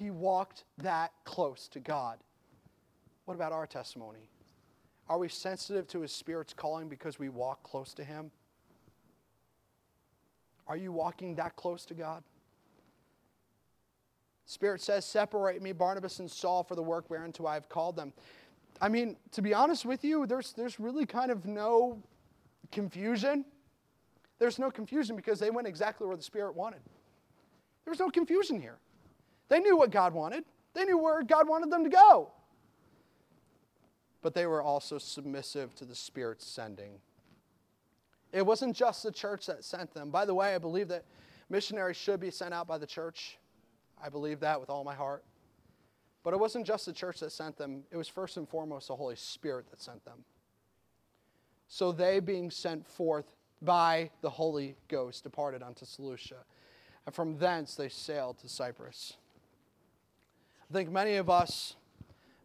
[0.00, 2.16] He walked that close to God.
[3.26, 4.30] What about our testimony?
[5.10, 8.30] Are we sensitive to his Spirit's calling because we walk close to him?
[10.66, 12.22] Are you walking that close to God?
[14.46, 18.14] Spirit says, Separate me, Barnabas and Saul, for the work whereunto I have called them.
[18.80, 22.02] I mean, to be honest with you, there's, there's really kind of no
[22.72, 23.44] confusion.
[24.38, 26.80] There's no confusion because they went exactly where the Spirit wanted.
[27.84, 28.78] There was no confusion here.
[29.50, 32.30] They knew what God wanted, they knew where God wanted them to go.
[34.22, 37.00] But they were also submissive to the Spirit's sending.
[38.32, 40.10] It wasn't just the church that sent them.
[40.10, 41.04] By the way, I believe that
[41.48, 43.38] missionaries should be sent out by the church.
[44.02, 45.24] I believe that with all my heart.
[46.22, 48.96] But it wasn't just the church that sent them, it was first and foremost the
[48.96, 50.24] Holy Spirit that sent them.
[51.66, 56.44] So they, being sent forth by the Holy Ghost, departed unto Seleucia.
[57.06, 59.14] And from thence they sailed to Cyprus.
[60.70, 61.74] I think many of us,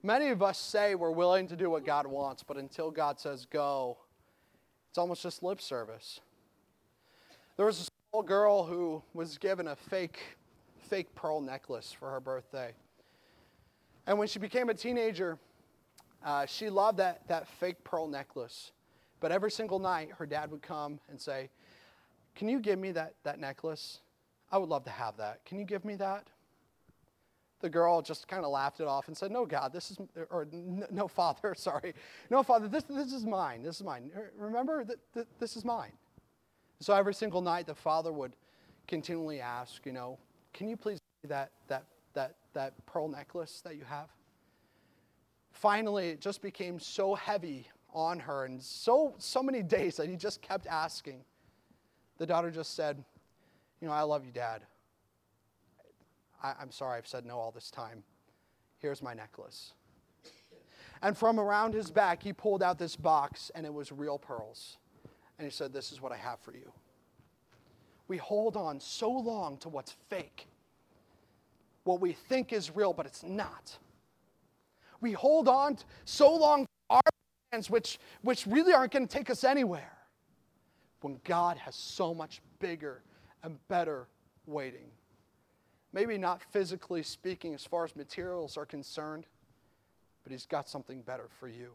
[0.02, 3.46] many of us say we're willing to do what God wants, but until God says
[3.46, 3.98] go,
[4.90, 6.22] it's almost just lip service.
[7.56, 10.20] There was a small girl who was given a fake,
[10.90, 12.74] fake pearl necklace for her birthday.
[14.08, 15.38] And when she became a teenager,
[16.26, 18.72] uh, she loved that, that fake pearl necklace.
[19.20, 21.52] But every single night, her dad would come and say,
[22.34, 24.00] Can you give me that, that necklace?
[24.52, 25.46] I would love to have that.
[25.46, 26.28] Can you give me that?
[27.62, 29.98] The girl just kind of laughed it off and said, No, God, this is,
[30.30, 30.48] or
[30.92, 31.94] no, Father, sorry.
[32.30, 33.64] No, Father, this, this is mine.
[33.64, 34.12] This is mine.
[34.38, 35.92] Remember that this is mine.
[36.80, 38.36] So every single night, the father would
[38.88, 40.20] continually ask, you know,
[40.54, 44.10] can you please give me that, that, that, that pearl necklace that you have?
[45.52, 50.18] Finally, it just became so heavy on her and so, so many days that he
[50.18, 51.24] just kept asking.
[52.18, 53.04] The daughter just said,
[53.82, 54.62] you know, I love you, Dad.
[56.44, 58.04] I, am sorry I've said no all this time.
[58.80, 59.74] Here's my necklace.
[61.02, 64.78] And from around his back, he pulled out this box, and it was real pearls.
[65.38, 66.72] And he said, This is what I have for you.
[68.08, 70.48] We hold on so long to what's fake,
[71.84, 73.78] what we think is real, but it's not.
[75.02, 77.02] We hold on so long to our
[77.52, 79.92] plans, which, which really aren't going to take us anywhere,
[81.02, 83.02] when God has so much bigger
[83.44, 84.08] and better
[84.46, 84.90] waiting.
[85.96, 89.28] Maybe not physically speaking as far as materials are concerned,
[90.24, 91.72] but He's got something better for you.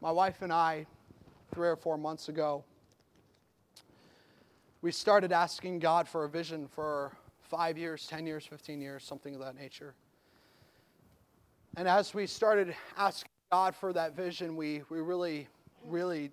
[0.00, 0.84] My wife and I,
[1.54, 2.64] three or four months ago,
[4.82, 9.32] we started asking God for a vision for five years, 10 years, 15 years, something
[9.32, 9.94] of that nature.
[11.76, 15.46] And as we started asking God for that vision, we, we really,
[15.84, 16.32] really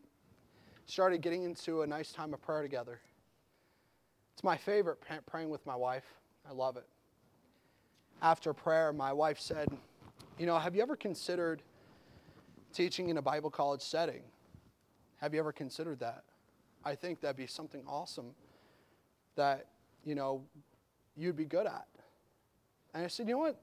[0.86, 3.00] started getting into a nice time of prayer together.
[4.34, 6.06] It's my favorite praying with my wife.
[6.50, 6.86] I love it.
[8.22, 9.70] After prayer, my wife said,
[10.38, 11.62] You know, have you ever considered
[12.74, 14.22] teaching in a Bible college setting?
[15.18, 16.24] Have you ever considered that?
[16.84, 18.32] I think that'd be something awesome
[19.36, 19.68] that,
[20.04, 20.44] you know,
[21.16, 21.88] you'd be good at.
[22.94, 23.62] And I said, You know what?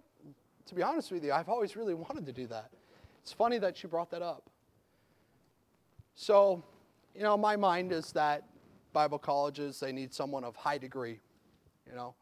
[0.67, 2.71] To be honest with you, I've always really wanted to do that.
[3.23, 4.49] It's funny that you brought that up.
[6.15, 6.63] So,
[7.15, 8.45] you know, my mind is that
[8.93, 11.21] Bible colleges, they need someone of high degree,
[11.89, 12.15] you know.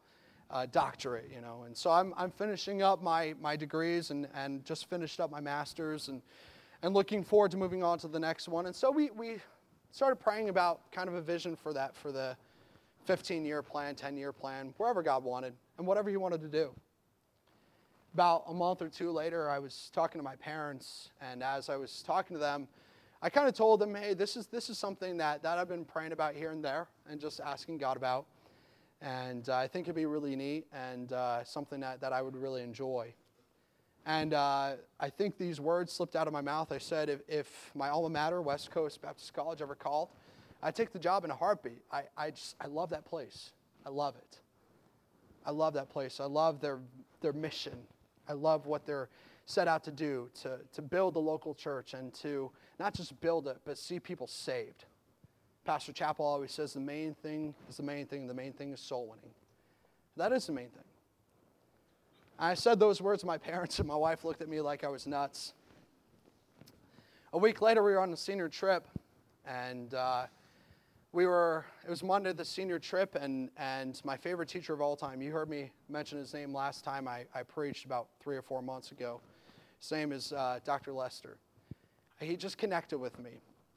[0.51, 1.63] uh, doctorate, you know.
[1.65, 5.39] And so I'm, I'm finishing up my, my degrees and, and just finished up my
[5.39, 6.21] master's and,
[6.81, 8.65] and looking forward to moving on to the next one.
[8.65, 9.37] And so we, we
[9.91, 12.35] started praying about kind of a vision for that, for the
[13.05, 16.71] 15 year plan, 10 year plan, wherever God wanted, and whatever He wanted to do.
[18.15, 21.75] About a month or two later, I was talking to my parents, and as I
[21.75, 22.67] was talking to them,
[23.21, 25.83] I kind of told them, hey, this is, this is something that, that I've been
[25.83, 28.25] praying about here and there and just asking God about.
[29.01, 32.35] And uh, I think it'd be really neat and uh, something that, that I would
[32.35, 33.13] really enjoy.
[34.05, 36.71] And uh, I think these words slipped out of my mouth.
[36.71, 40.09] I said, if, if my alma mater, West Coast Baptist College, ever called,
[40.63, 41.83] I'd take the job in a heartbeat.
[41.91, 43.51] I, I, just, I love that place.
[43.85, 44.39] I love it.
[45.45, 46.19] I love that place.
[46.21, 46.79] I love their,
[47.19, 47.77] their mission.
[48.27, 49.09] I love what they're
[49.49, 53.47] set out to do to, to build the local church and to not just build
[53.47, 54.85] it, but see people saved.
[55.65, 58.79] Pastor Chappell always says the main thing is the main thing, the main thing is
[58.79, 59.33] soul winning.
[60.17, 60.83] That is the main thing.
[62.37, 64.87] I said those words to my parents, and my wife looked at me like I
[64.87, 65.53] was nuts.
[67.33, 68.87] A week later, we were on a senior trip,
[69.47, 70.25] and uh,
[71.11, 74.95] we were, it was Monday, the senior trip, and, and my favorite teacher of all
[74.95, 78.43] time, you heard me mention his name last time I, I preached about three or
[78.43, 79.21] four months ago.
[79.79, 80.93] His name is uh, Dr.
[80.93, 81.37] Lester.
[82.19, 83.31] He just connected with me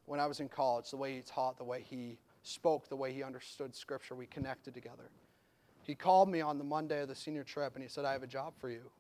[0.07, 3.13] when I was in college, the way he taught, the way he spoke, the way
[3.13, 4.15] he understood Scripture.
[4.15, 5.11] We connected together.
[5.85, 8.23] He called me on the Monday of the senior trip and he said, I have
[8.23, 8.91] a job for you.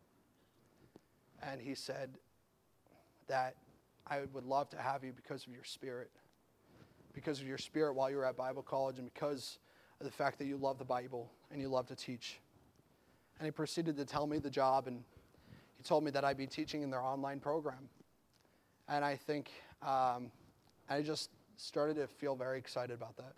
[1.42, 2.10] And he said
[3.26, 3.56] that
[4.06, 6.10] I would love to have you because of your spirit
[7.12, 9.58] because of your spirit while you were at Bible college and because
[10.00, 12.40] of the fact that you love the Bible and you love to teach.
[13.38, 15.02] And he proceeded to tell me the job, and
[15.84, 17.88] told me that I'd be teaching in their online program.
[18.88, 19.50] And I think
[19.82, 20.30] um,
[20.88, 23.34] I just started to feel very excited about that.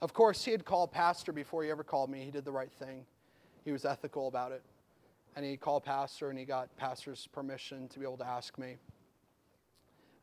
[0.00, 2.24] Of course, he had called pastor before he ever called me.
[2.24, 3.04] He did the right thing,
[3.64, 4.62] he was ethical about it.
[5.36, 8.76] And he called pastor, and he got pastor's permission to be able to ask me.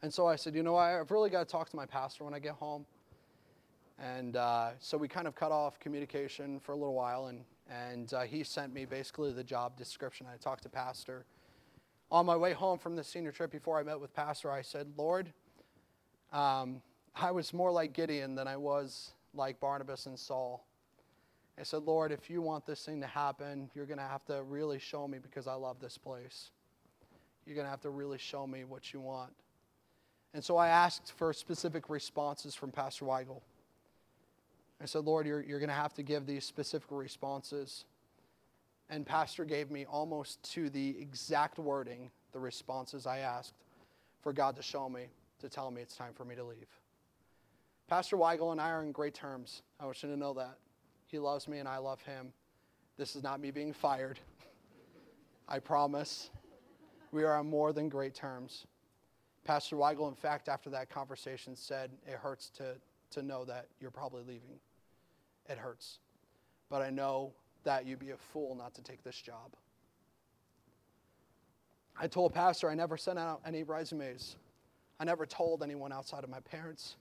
[0.02, 2.34] And so I said, you know, I've really got to talk to my pastor when
[2.34, 2.86] I get home.
[4.00, 8.14] And uh, so we kind of cut off communication for a little while, and, and
[8.14, 10.28] uh, he sent me basically the job description.
[10.32, 11.26] I talked to pastor.
[12.10, 14.88] On my way home from the senior trip before I met with pastor, I said,
[14.96, 15.32] Lord,
[16.32, 16.82] um,
[17.16, 20.66] I was more like Gideon than I was like Barnabas and Saul.
[21.60, 24.44] I said, Lord, if you want this thing to happen, you're going to have to
[24.44, 26.52] really show me because I love this place.
[27.46, 29.32] You're going to have to really show me what you want.
[30.34, 33.42] And so I asked for specific responses from Pastor Weigel.
[34.82, 37.86] I said, Lord, you're, you're going to have to give these specific responses.
[38.90, 43.54] And Pastor gave me almost to the exact wording the responses I asked
[44.22, 45.08] for God to show me,
[45.40, 46.68] to tell me it's time for me to leave.
[47.88, 49.62] Pastor Weigel and I are in great terms.
[49.80, 50.58] I want you to know that.
[51.06, 52.34] He loves me and I love him.
[52.98, 54.20] This is not me being fired.
[55.48, 56.30] I promise.
[57.12, 58.66] We are on more than great terms.
[59.46, 62.76] Pastor Weigel, in fact, after that conversation, said, It hurts to,
[63.12, 64.60] to know that you're probably leaving.
[65.48, 66.00] It hurts.
[66.70, 67.32] But I know
[67.68, 69.54] that you'd be a fool not to take this job.
[72.00, 74.38] I told Pastor I never sent out any resumes.
[75.02, 76.96] I never told anyone outside of my parents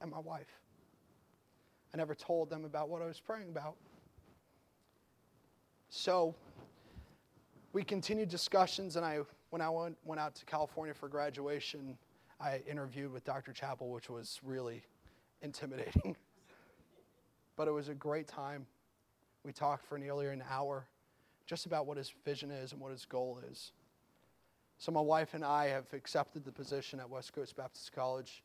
[0.00, 0.62] and my wife.
[1.92, 3.76] I never told them about what I was praying about.
[5.90, 6.34] So
[7.74, 9.20] we continued discussions, and I
[9.50, 11.98] when I went, went out to California for graduation,
[12.40, 13.52] I interviewed with Dr.
[13.52, 14.82] Chappell, which was really
[15.42, 16.16] intimidating.
[17.56, 18.66] but it was a great time.
[19.44, 20.86] We talked for nearly an hour
[21.46, 23.72] just about what his vision is and what his goal is.
[24.78, 28.42] So, my wife and I have accepted the position at West Coast Baptist College,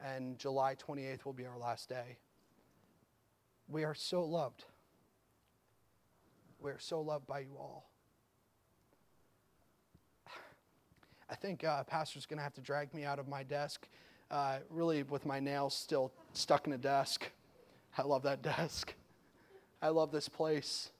[0.00, 2.18] and July 28th will be our last day.
[3.68, 4.64] We are so loved.
[6.60, 7.90] We are so loved by you all.
[11.30, 13.88] I think uh, Pastor's going to have to drag me out of my desk,
[14.30, 17.30] uh, really with my nails still stuck in a desk.
[17.98, 18.94] I love that desk.
[19.86, 20.90] I love this place.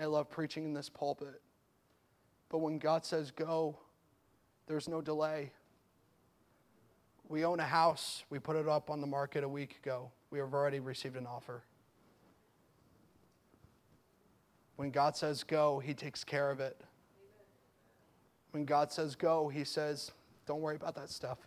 [0.00, 1.42] I love preaching in this pulpit.
[2.50, 3.76] But when God says go,
[4.68, 5.50] there's no delay.
[7.28, 8.22] We own a house.
[8.30, 10.12] We put it up on the market a week ago.
[10.30, 11.64] We have already received an offer.
[14.76, 16.80] When God says go, He takes care of it.
[18.52, 20.12] When God says go, He says,
[20.46, 21.38] don't worry about that stuff.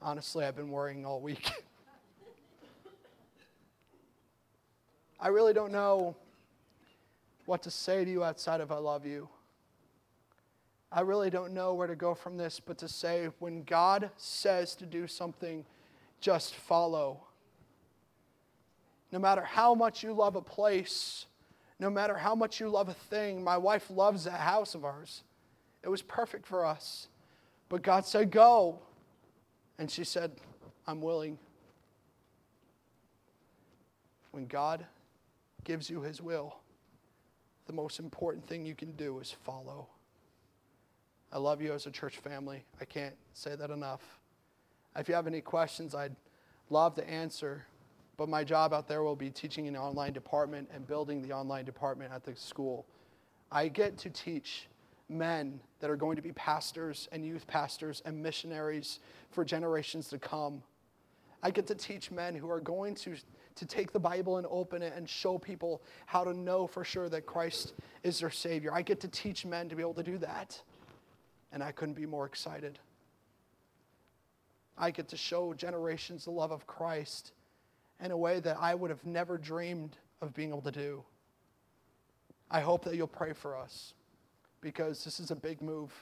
[0.00, 1.50] Honestly, I've been worrying all week.
[5.20, 6.16] I really don't know
[7.46, 9.28] what to say to you outside of I love you.
[10.90, 14.74] I really don't know where to go from this, but to say when God says
[14.76, 15.64] to do something,
[16.20, 17.20] just follow.
[19.12, 21.26] No matter how much you love a place,
[21.80, 25.22] No matter how much you love a thing, my wife loves that house of ours.
[25.82, 27.08] It was perfect for us.
[27.68, 28.80] But God said, Go.
[29.78, 30.32] And she said,
[30.88, 31.38] I'm willing.
[34.32, 34.84] When God
[35.64, 36.56] gives you his will,
[37.66, 39.88] the most important thing you can do is follow.
[41.32, 42.64] I love you as a church family.
[42.80, 44.00] I can't say that enough.
[44.96, 46.16] If you have any questions, I'd
[46.70, 47.64] love to answer.
[48.16, 51.32] But my job out there will be teaching in the online department and building the
[51.32, 52.86] online department at the school.
[53.52, 54.66] I get to teach
[55.08, 58.98] men that are going to be pastors and youth pastors and missionaries
[59.30, 60.62] for generations to come.
[61.42, 63.14] I get to teach men who are going to,
[63.58, 67.08] to take the Bible and open it and show people how to know for sure
[67.08, 68.72] that Christ is their Savior.
[68.72, 70.60] I get to teach men to be able to do that.
[71.52, 72.78] And I couldn't be more excited.
[74.76, 77.32] I get to show generations the love of Christ
[78.00, 81.02] in a way that I would have never dreamed of being able to do.
[82.50, 83.94] I hope that you'll pray for us
[84.60, 85.92] because this is a big move.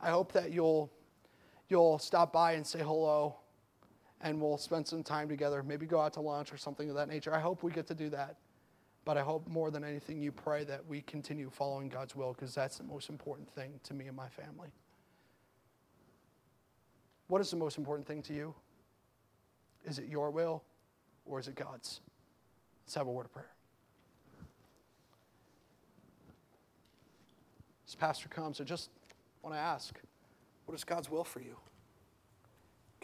[0.00, 0.90] I hope that you'll,
[1.68, 3.36] you'll stop by and say hello
[4.20, 7.08] and we'll spend some time together, maybe go out to lunch or something of that
[7.08, 7.34] nature.
[7.34, 8.36] I hope we get to do that.
[9.04, 12.54] But I hope more than anything you pray that we continue following God's will because
[12.54, 14.68] that's the most important thing to me and my family.
[17.28, 18.54] What is the most important thing to you?
[19.84, 20.64] Is it your will
[21.24, 22.00] or is it God's?
[22.84, 23.50] Let's have a word of prayer.
[27.86, 28.90] As Pastor comes, I just
[29.42, 30.00] want to ask
[30.64, 31.56] what is God's will for you?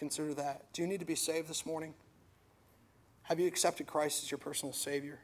[0.02, 0.64] Consider that.
[0.72, 1.94] Do you need to be saved this morning?
[3.22, 5.20] Have you accepted Christ as your personal Savior?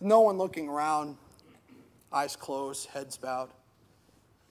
[0.00, 1.18] No one looking around,
[2.10, 3.50] eyes closed, heads bowed.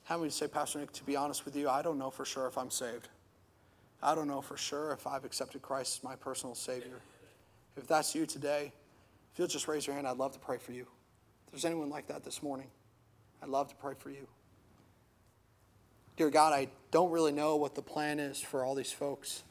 [0.03, 2.45] How many say, Pastor Nick, to be honest with you, I don't know for sure
[2.45, 3.09] if I'm saved.
[4.03, 7.01] I don't know for sure if I've accepted Christ as my personal Savior.
[7.75, 8.71] If that's you today,
[9.33, 10.85] if you'll just raise your hand, I'd love to pray for you.
[11.47, 12.67] If there's anyone like that this morning,
[13.41, 14.27] I'd love to pray for you.
[16.17, 19.43] Dear God, I don't really know what the plan is for all these folks.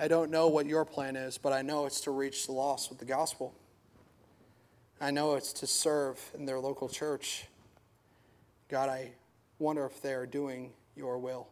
[0.00, 2.88] I don't know what your plan is, but I know it's to reach the lost
[2.88, 3.54] with the gospel.
[4.98, 7.44] I know it's to serve in their local church.
[8.70, 9.12] God, I
[9.58, 11.48] wonder if they are doing your will.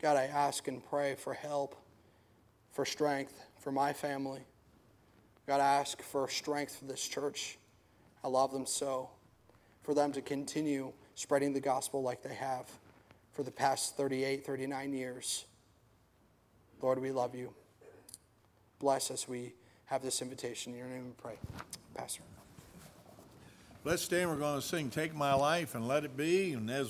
[0.00, 1.74] God, I ask and pray for help,
[2.70, 4.42] for strength for my family.
[5.44, 7.58] God, I ask for strength for this church.
[8.22, 9.10] I love them so.
[9.82, 12.66] For them to continue spreading the gospel like they have
[13.32, 15.44] for the past 38, 39 years.
[16.80, 17.52] Lord, we love you.
[18.78, 19.28] Bless us.
[19.28, 19.52] We
[19.84, 20.72] have this invitation.
[20.72, 21.34] In your name we pray.
[21.92, 22.22] Pastor.
[23.84, 24.30] Let's stand.
[24.30, 26.54] We're going to sing Take My Life and Let It Be.
[26.54, 26.88] And as